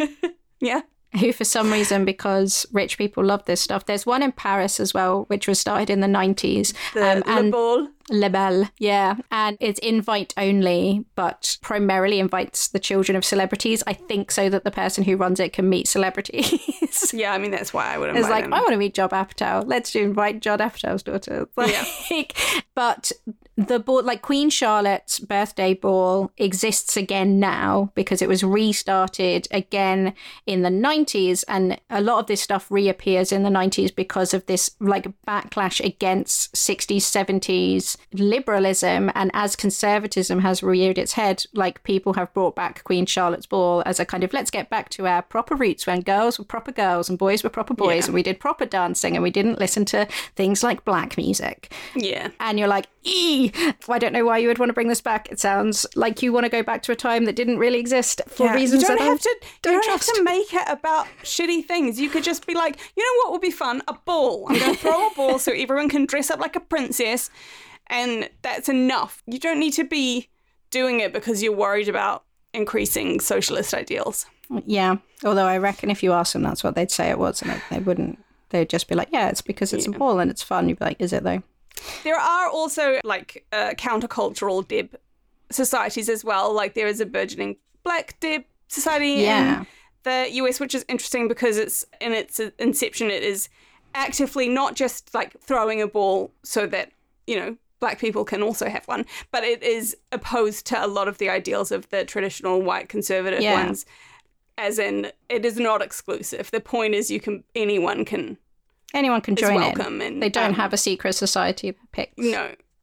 [0.60, 0.82] yeah.
[1.18, 4.92] Who for some reason because rich people love this stuff there's one in paris as
[4.92, 7.88] well which was started in the 90s The um, and Le Bal.
[8.10, 9.16] Le Bal, yeah.
[9.30, 13.82] And it's invite only, but primarily invites the children of celebrities.
[13.86, 16.54] I think so that the person who runs it can meet celebrities.
[17.12, 18.52] Yeah, I mean that's why I would invite It's like, them.
[18.52, 19.64] I want to meet Judd Apatow.
[19.66, 21.48] Let's do invite Judd Apatow's daughter.
[21.56, 22.36] Like,
[22.74, 23.12] But
[23.56, 30.14] the ball, like Queen Charlotte's birthday ball, exists again now because it was restarted again
[30.46, 31.44] in the 90s.
[31.46, 35.84] And a lot of this stuff reappears in the 90s because of this like backlash
[35.84, 39.10] against 60s, 70s liberalism.
[39.14, 43.82] And as conservatism has reared its head, like people have brought back Queen Charlotte's ball
[43.86, 46.72] as a kind of let's get back to our proper roots when girls were proper
[46.72, 48.06] girls and boys were proper boys Yeah.
[48.06, 52.28] and we did proper dancing and we didn't listen to things like black music Yeah.
[52.40, 53.50] and you're like, ee,
[53.88, 55.30] I don't know why you would want to bring this back.
[55.30, 58.20] It sounds like you want to go back to a time that didn't really exist
[58.28, 58.54] for Yeah.
[58.54, 61.64] reasons you don't that have to don't you don't have to make it about shitty
[61.64, 62.00] things.
[62.00, 63.82] You could just be like, you know what would be fun?
[63.88, 64.46] A ball.
[64.48, 67.30] I'm going to throw a ball so everyone can dress up like a princess,
[67.90, 69.22] and that's enough.
[69.26, 70.28] You don't need to be
[70.70, 72.24] doing it because you're worried about
[72.54, 74.26] increasing socialist ideals.
[74.66, 77.60] Yeah, although I reckon if you ask them, that's what they'd say it was, and
[77.70, 78.18] they- wouldn't.
[78.50, 80.68] They'd just be like, yeah, it's because it's a ball and it's fun.
[80.70, 81.42] You'd be like, is it though?
[82.02, 84.96] There are also like uh, countercultural deb
[85.50, 86.54] societies as well.
[86.54, 89.60] Like there is a burgeoning black deb society Yeah.
[89.60, 89.66] in
[90.04, 93.50] the US, which is interesting because it's in its inception, it is
[93.94, 96.90] actively not just like throwing a ball so that
[97.26, 101.08] you know black people can also have one, but it is opposed to a lot
[101.08, 103.64] of the ideals of the traditional white conservative Yeah.
[103.64, 103.86] ones.
[104.56, 106.50] As in, it is not exclusive.
[106.50, 108.36] The point is, you can anyone can
[108.94, 110.14] Anyone can join welcome, in.
[110.14, 112.18] and They don't um, have a secret society picked.
[112.18, 112.54] no.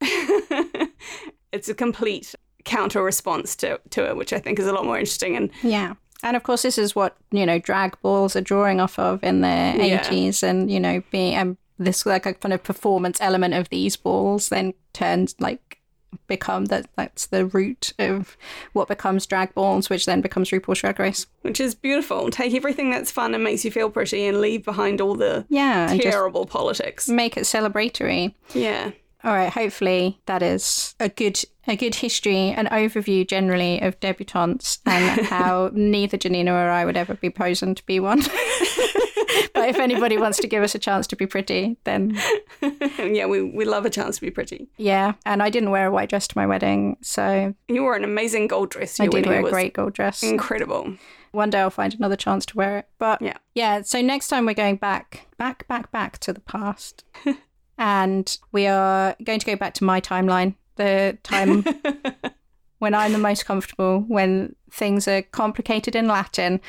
[1.52, 2.34] it's a complete
[2.64, 5.36] counter response to, to it, which I think is a lot more interesting.
[5.36, 5.94] And Yeah.
[6.22, 9.42] And of course, this is what, you know, drag balls are drawing off of in
[9.42, 10.02] the Yeah.
[10.02, 10.42] 80s.
[10.42, 14.48] And, you know, being um, this like a kind of performance element of these balls
[14.48, 15.78] then turns like
[16.28, 18.36] become that that's the root of
[18.72, 21.26] what becomes drag balls, which then becomes RuPaul's Drag Race.
[21.42, 22.30] which is beautiful.
[22.30, 25.94] Take everything that's fun and makes you feel pretty and leave behind all the Yeah.
[26.00, 27.08] Terrible politics.
[27.08, 28.34] make it celebratory.
[28.54, 28.92] Yeah.
[29.24, 34.78] All right, hopefully that is a good a good history, an overview generally of debutantes
[34.86, 38.22] and how neither Janina or I would ever be chosen to be one.
[39.70, 42.18] if anybody wants to give us a chance to be pretty, then
[42.98, 44.68] yeah, we, we love a chance to be pretty.
[44.76, 45.14] yeah.
[45.24, 48.46] And I didn't wear a white dress to my wedding, so You wore an amazing
[48.48, 48.98] gold dress.
[49.00, 50.22] I did wear a great gold dress.
[50.22, 50.94] Incredible.
[51.32, 52.88] One day I'll find another chance to wear it.
[52.98, 53.36] But Yeah.
[53.54, 57.04] yeah, so next time we're going back, back, back, back to the past.
[57.78, 61.64] and we are going to go back to my timeline the time
[62.78, 66.60] when I'm the most comfortable, when things are complicated in Latin.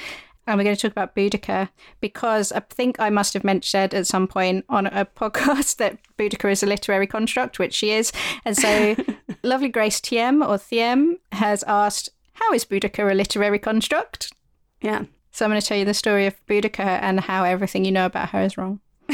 [0.48, 1.70] And we're going to talk about Boudica
[2.00, 6.52] because I think I must have mentioned at some point on a podcast that Boudica
[6.52, 8.12] is a literary construct, which she is.
[8.46, 8.96] And so
[9.44, 14.34] lovely Grace Thiem or Thiem has asked, How is Boudica a literary construct?
[14.82, 15.04] Yeah.
[15.32, 18.06] So I'm going to tell you the story of Boudica and how everything you know
[18.06, 18.80] about her is wrong.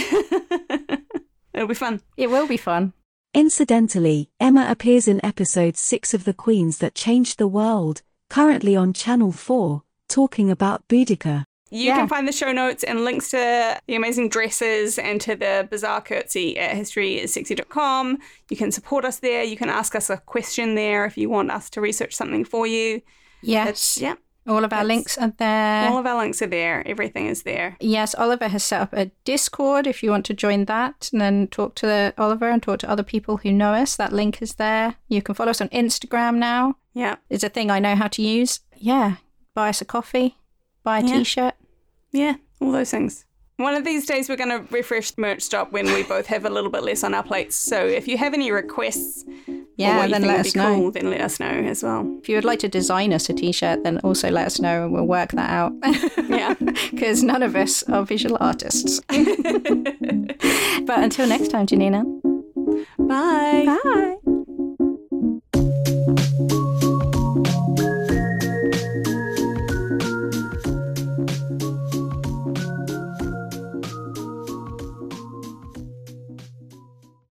[1.54, 2.02] It'll be fun.
[2.16, 2.94] It will be fun.
[3.34, 8.94] Incidentally, Emma appears in episode 6 of The Queens That Changed the World, currently on
[8.94, 9.82] Channel 4,
[10.14, 11.46] talking about Boudica.
[11.72, 11.98] You Yeah.
[11.98, 13.38] can find the show notes and links to
[13.88, 18.20] the amazing dresses and to the bizarre curtsy at historyissexy.com.
[18.50, 19.44] You can support us there.
[19.44, 22.68] You can ask us a question there if you want us to research something for
[22.68, 23.02] you.
[23.42, 23.98] Yes.
[24.00, 24.16] Yeah.
[24.46, 25.88] All of our That's- links are there.
[25.90, 26.84] All of our links are there.
[26.86, 27.78] Everything is there.
[27.80, 31.48] Yes, Oliver has set up a Discord if you want to join that and then
[31.48, 33.96] talk to the Oliver and talk to other people who know us.
[33.96, 34.96] That link is there.
[35.08, 36.76] You can follow us on Instagram now.
[36.94, 37.16] Yeah.
[37.30, 38.60] It's a thing I know how to use.
[38.76, 39.16] Yeah.
[39.56, 40.38] Buy us a coffee,
[40.84, 41.24] buy a Yeah.
[41.24, 41.54] shirt
[42.12, 42.36] Yeah.
[42.62, 43.26] All those things.
[43.58, 46.44] One of these days, we're going to refresh the merch stop when we both have
[46.44, 47.56] a little bit less on our plates.
[47.56, 49.26] So if you have any requests,
[49.78, 50.76] Yeah, then let us know.
[50.76, 52.18] cool, then let us know as well.
[52.22, 54.84] If you would like to design us a t shirt, then also let us know
[54.86, 55.74] and we'll work that out.
[56.30, 56.56] Yeah.
[56.92, 59.02] Because none of us are visual artists.
[59.10, 62.04] but until next time, Janina.
[62.98, 63.78] Bye.
[63.84, 64.16] Bye.